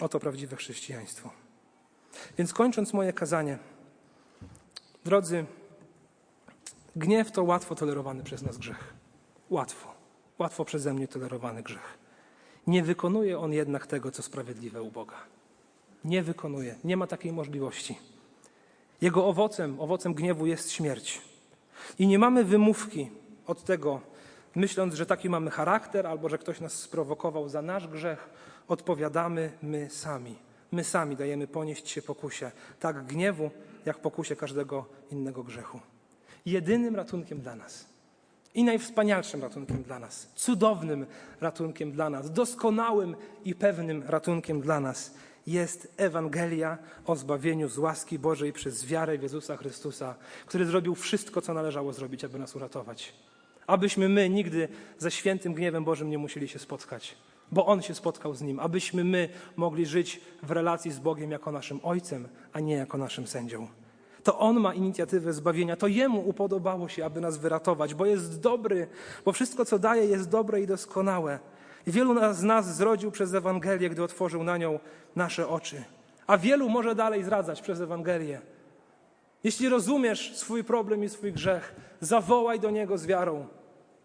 Oto 0.00 0.20
prawdziwe 0.20 0.56
chrześcijaństwo. 0.56 1.30
Więc 2.38 2.52
kończąc 2.52 2.92
moje 2.92 3.12
kazanie, 3.12 3.58
drodzy, 5.04 5.44
gniew 6.96 7.32
to 7.32 7.44
łatwo 7.44 7.74
tolerowany 7.74 8.22
przez 8.22 8.42
nas 8.42 8.58
grzech. 8.58 8.94
Łatwo. 9.50 9.94
Łatwo 10.38 10.64
przeze 10.64 10.94
mnie 10.94 11.08
tolerowany 11.08 11.62
grzech. 11.62 11.98
Nie 12.66 12.82
wykonuje 12.82 13.38
on 13.38 13.52
jednak 13.52 13.86
tego, 13.86 14.10
co 14.10 14.22
sprawiedliwe 14.22 14.82
u 14.82 14.90
Boga. 14.90 15.16
Nie 16.04 16.22
wykonuje, 16.22 16.74
nie 16.84 16.96
ma 16.96 17.06
takiej 17.06 17.32
możliwości. 17.32 17.98
Jego 19.00 19.26
owocem, 19.26 19.80
owocem 19.80 20.14
gniewu 20.14 20.46
jest 20.46 20.72
śmierć. 20.72 21.22
I 21.98 22.06
nie 22.06 22.18
mamy 22.18 22.44
wymówki 22.44 23.10
od 23.46 23.64
tego, 23.64 24.00
myśląc, 24.54 24.94
że 24.94 25.06
taki 25.06 25.30
mamy 25.30 25.50
charakter 25.50 26.06
albo 26.06 26.28
że 26.28 26.38
ktoś 26.38 26.60
nas 26.60 26.72
sprowokował 26.72 27.48
za 27.48 27.62
nasz 27.62 27.88
grzech, 27.88 28.28
odpowiadamy 28.70 29.52
my 29.62 29.90
sami. 29.90 30.36
My 30.72 30.84
sami 30.84 31.16
dajemy 31.16 31.46
ponieść 31.46 31.88
się 31.88 32.02
pokusie, 32.02 32.50
tak 32.80 33.06
gniewu, 33.06 33.50
jak 33.86 33.98
pokusie 33.98 34.36
każdego 34.36 34.86
innego 35.10 35.44
grzechu. 35.44 35.80
Jedynym 36.46 36.96
ratunkiem 36.96 37.40
dla 37.40 37.54
nas 37.54 37.86
i 38.54 38.64
najwspanialszym 38.64 39.42
ratunkiem 39.42 39.82
dla 39.82 39.98
nas, 39.98 40.28
cudownym 40.34 41.06
ratunkiem 41.40 41.92
dla 41.92 42.10
nas, 42.10 42.32
doskonałym 42.32 43.16
i 43.44 43.54
pewnym 43.54 44.02
ratunkiem 44.02 44.60
dla 44.60 44.80
nas 44.80 45.14
jest 45.46 45.94
Ewangelia 45.96 46.78
o 47.06 47.16
zbawieniu 47.16 47.68
z 47.68 47.78
łaski 47.78 48.18
Bożej 48.18 48.52
przez 48.52 48.86
wiarę 48.86 49.18
w 49.18 49.22
Jezusa 49.22 49.56
Chrystusa, 49.56 50.14
który 50.46 50.66
zrobił 50.66 50.94
wszystko, 50.94 51.40
co 51.40 51.54
należało 51.54 51.92
zrobić, 51.92 52.24
aby 52.24 52.38
nas 52.38 52.56
uratować. 52.56 53.14
Abyśmy 53.66 54.08
my 54.08 54.28
nigdy 54.28 54.68
ze 54.98 55.10
świętym 55.10 55.54
gniewem 55.54 55.84
Bożym 55.84 56.10
nie 56.10 56.18
musieli 56.18 56.48
się 56.48 56.58
spotkać, 56.58 57.16
bo 57.52 57.66
On 57.66 57.82
się 57.82 57.94
spotkał 57.94 58.34
z 58.34 58.42
Nim, 58.42 58.60
abyśmy 58.60 59.04
my 59.04 59.28
mogli 59.56 59.86
żyć 59.86 60.20
w 60.42 60.50
relacji 60.50 60.90
z 60.90 60.98
Bogiem 60.98 61.30
jako 61.30 61.52
naszym 61.52 61.80
Ojcem, 61.82 62.28
a 62.52 62.60
nie 62.60 62.74
jako 62.74 62.98
naszym 62.98 63.26
sędzią. 63.26 63.68
To 64.22 64.38
On 64.38 64.60
ma 64.60 64.74
inicjatywę 64.74 65.32
zbawienia, 65.32 65.76
to 65.76 65.86
Jemu 65.86 66.28
upodobało 66.28 66.88
się, 66.88 67.04
aby 67.04 67.20
nas 67.20 67.38
wyratować, 67.38 67.94
bo 67.94 68.06
jest 68.06 68.40
dobry, 68.40 68.86
bo 69.24 69.32
wszystko, 69.32 69.64
co 69.64 69.78
daje, 69.78 70.04
jest 70.04 70.28
dobre 70.28 70.60
i 70.60 70.66
doskonałe. 70.66 71.38
I 71.86 71.92
wielu 71.92 72.34
z 72.34 72.42
nas 72.42 72.76
zrodził 72.76 73.10
przez 73.10 73.34
Ewangelię, 73.34 73.90
gdy 73.90 74.02
otworzył 74.02 74.44
na 74.44 74.56
nią 74.56 74.78
nasze 75.16 75.48
oczy. 75.48 75.84
A 76.26 76.38
wielu 76.38 76.68
może 76.68 76.94
dalej 76.94 77.24
zradzać 77.24 77.62
przez 77.62 77.80
Ewangelię. 77.80 78.40
Jeśli 79.44 79.68
rozumiesz 79.68 80.36
swój 80.36 80.64
problem 80.64 81.04
i 81.04 81.08
swój 81.08 81.32
grzech, 81.32 81.74
zawołaj 82.00 82.60
do 82.60 82.70
Niego 82.70 82.98
z 82.98 83.06
wiarą. 83.06 83.46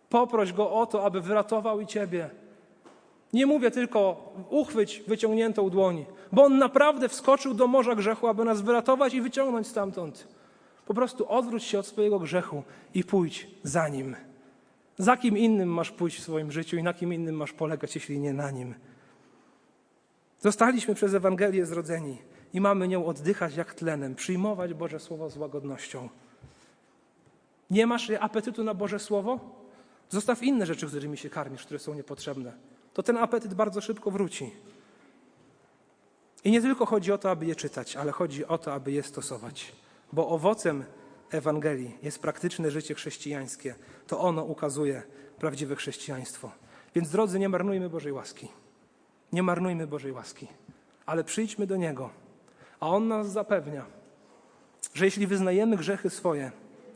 Poproś 0.09 0.53
Go 0.53 0.71
o 0.71 0.85
to, 0.85 1.05
aby 1.05 1.21
wyratował 1.21 1.81
i 1.81 1.87
Ciebie. 1.87 2.29
Nie 3.33 3.45
mówię 3.45 3.71
tylko 3.71 4.33
uchwyć 4.49 5.03
wyciągniętą 5.07 5.69
dłoń, 5.69 6.05
bo 6.31 6.43
On 6.43 6.57
naprawdę 6.57 7.09
wskoczył 7.09 7.53
do 7.53 7.67
morza 7.67 7.95
grzechu, 7.95 8.27
aby 8.27 8.45
nas 8.45 8.61
wyratować 8.61 9.13
i 9.13 9.21
wyciągnąć 9.21 9.67
stamtąd. 9.67 10.27
Po 10.85 10.93
prostu 10.93 11.29
odwróć 11.29 11.63
się 11.63 11.79
od 11.79 11.87
swojego 11.87 12.19
grzechu 12.19 12.63
i 12.93 13.03
pójdź 13.03 13.47
za 13.63 13.87
Nim. 13.87 14.15
Za 14.97 15.17
kim 15.17 15.37
innym 15.37 15.69
masz 15.69 15.91
pójść 15.91 16.19
w 16.19 16.23
swoim 16.23 16.51
życiu 16.51 16.77
i 16.77 16.83
na 16.83 16.93
kim 16.93 17.13
innym 17.13 17.35
masz 17.35 17.53
polegać, 17.53 17.95
jeśli 17.95 18.19
nie 18.19 18.33
na 18.33 18.51
Nim? 18.51 18.75
Zostaliśmy 20.39 20.95
przez 20.95 21.13
Ewangelię 21.13 21.65
zrodzeni 21.65 22.17
i 22.53 22.61
mamy 22.61 22.87
nią 22.87 23.05
oddychać 23.05 23.55
jak 23.55 23.73
tlenem, 23.73 24.15
przyjmować 24.15 24.73
Boże 24.73 24.99
Słowo 24.99 25.29
z 25.29 25.37
łagodnością. 25.37 26.09
Nie 27.69 27.87
masz 27.87 28.11
apetytu 28.19 28.63
na 28.63 28.73
Boże 28.73 28.99
Słowo? 28.99 29.39
Zostaw 30.09 30.43
inne 30.43 30.65
rzeczy, 30.65 30.87
którymi 30.87 31.17
się 31.17 31.29
karmisz, 31.29 31.65
które 31.65 31.79
są 31.79 31.93
niepotrzebne. 31.93 32.53
To 32.95 33.03
ten 33.03 33.17
apetyt 33.17 33.53
bardzo 33.53 33.81
szybko 33.81 34.11
wróci. 34.11 34.51
I 36.43 36.51
nie 36.51 36.61
tylko 36.61 36.85
chodzi 36.85 37.11
o 37.11 37.17
to, 37.17 37.31
aby 37.31 37.45
je 37.45 37.55
czytać, 37.55 37.95
ale 37.95 38.11
chodzi 38.11 38.45
o 38.45 38.57
to, 38.57 38.73
aby 38.73 38.91
je 38.91 39.03
stosować. 39.03 39.71
Bo 40.13 40.29
owocem 40.29 40.83
Ewangelii 41.31 41.97
jest 42.03 42.19
praktyczne 42.19 42.71
życie 42.71 42.95
chrześcijańskie. 42.95 43.75
To 44.07 44.19
ono 44.19 44.43
ukazuje 44.43 45.03
prawdziwe 45.39 45.75
chrześcijaństwo. 45.75 46.51
Więc 46.95 47.09
drodzy, 47.09 47.39
nie 47.39 47.49
marnujmy 47.49 47.89
Bożej 47.89 48.11
łaski. 48.11 48.47
Nie 49.31 49.43
marnujmy 49.43 49.87
Bożej 49.87 50.11
łaski, 50.11 50.47
ale 51.05 51.23
przyjdźmy 51.23 51.67
do 51.67 51.75
Niego, 51.75 52.09
a 52.79 52.89
On 52.89 53.07
nas 53.07 53.31
zapewnia, 53.31 53.85
że 54.93 55.05
jeśli 55.05 55.27
wyznajemy 55.27 55.77
grzechy 55.77 56.09
swoje, 56.09 56.51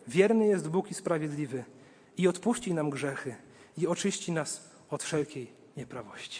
wierny 0.07 0.47
jest 0.47 0.69
Bóg 0.69 0.91
i 0.91 0.93
sprawiedliwy 0.93 1.63
i 2.17 2.27
odpuści 2.27 2.73
nam 2.73 2.89
grzechy 2.89 3.35
i 3.77 3.87
oczyści 3.87 4.31
nas 4.31 4.69
od 4.89 5.03
wszelkiej 5.03 5.58
nieprawości. 5.79 6.39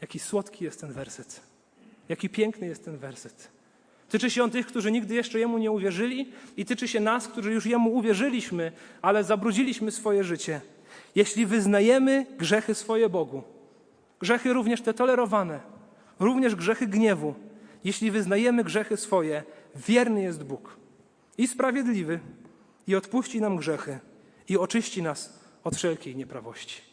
Jaki 0.00 0.18
słodki 0.18 0.64
jest 0.64 0.80
ten 0.80 0.92
werset. 0.92 1.40
Jaki 2.08 2.28
piękny 2.28 2.66
jest 2.66 2.84
ten 2.84 2.96
werset. 2.96 3.48
Tyczy 4.08 4.30
się 4.30 4.44
on 4.44 4.50
tych, 4.50 4.66
którzy 4.66 4.92
nigdy 4.92 5.14
jeszcze 5.14 5.38
Jemu 5.38 5.58
nie 5.58 5.70
uwierzyli 5.70 6.32
i 6.56 6.64
tyczy 6.64 6.88
się 6.88 7.00
nas, 7.00 7.28
którzy 7.28 7.52
już 7.52 7.66
Jemu 7.66 7.94
uwierzyliśmy, 7.94 8.72
ale 9.02 9.24
zabrudziliśmy 9.24 9.90
swoje 9.90 10.24
życie. 10.24 10.60
Jeśli 11.14 11.46
wyznajemy 11.46 12.26
grzechy 12.38 12.74
swoje 12.74 13.08
Bogu, 13.08 13.42
grzechy 14.20 14.52
również 14.52 14.82
te 14.82 14.94
tolerowane, 14.94 15.60
również 16.20 16.54
grzechy 16.54 16.86
gniewu, 16.86 17.34
jeśli 17.84 18.10
wyznajemy 18.10 18.64
grzechy 18.64 18.96
swoje, 18.96 19.42
wierny 19.76 20.22
jest 20.22 20.44
Bóg 20.44 20.76
i 21.38 21.46
sprawiedliwy 21.46 22.20
i 22.86 22.96
odpuści 22.96 23.40
nam 23.40 23.56
grzechy 23.56 23.98
i 24.48 24.56
oczyści 24.58 25.02
nas 25.02 25.40
od 25.64 25.76
wszelkiej 25.76 26.16
nieprawości. 26.16 26.91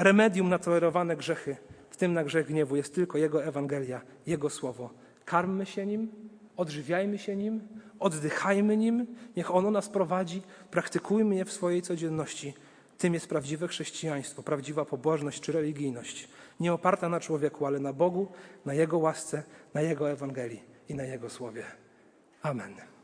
Remedium 0.00 0.48
na 0.48 0.58
tolerowane 0.58 1.16
grzechy, 1.16 1.56
w 1.90 1.96
tym 1.96 2.12
na 2.12 2.24
grzech 2.24 2.46
gniewu, 2.46 2.76
jest 2.76 2.94
tylko 2.94 3.18
Jego 3.18 3.44
Ewangelia, 3.44 4.00
Jego 4.26 4.50
Słowo. 4.50 4.90
Karmmy 5.24 5.66
się 5.66 5.86
Nim, 5.86 6.10
odżywiajmy 6.56 7.18
się 7.18 7.36
Nim, 7.36 7.68
oddychajmy 7.98 8.76
Nim, 8.76 9.06
niech 9.36 9.54
Ono 9.54 9.70
nas 9.70 9.88
prowadzi, 9.88 10.42
praktykujmy 10.70 11.34
je 11.34 11.44
w 11.44 11.52
swojej 11.52 11.82
codzienności. 11.82 12.54
Tym 12.98 13.14
jest 13.14 13.28
prawdziwe 13.28 13.68
chrześcijaństwo, 13.68 14.42
prawdziwa 14.42 14.84
pobożność 14.84 15.40
czy 15.40 15.52
religijność. 15.52 16.28
Nie 16.60 16.72
oparta 16.72 17.08
na 17.08 17.20
człowieku, 17.20 17.66
ale 17.66 17.80
na 17.80 17.92
Bogu, 17.92 18.28
na 18.64 18.74
Jego 18.74 18.98
łasce, 18.98 19.42
na 19.74 19.80
Jego 19.80 20.10
Ewangelii 20.10 20.62
i 20.88 20.94
na 20.94 21.02
Jego 21.02 21.30
Słowie. 21.30 21.64
Amen. 22.42 22.99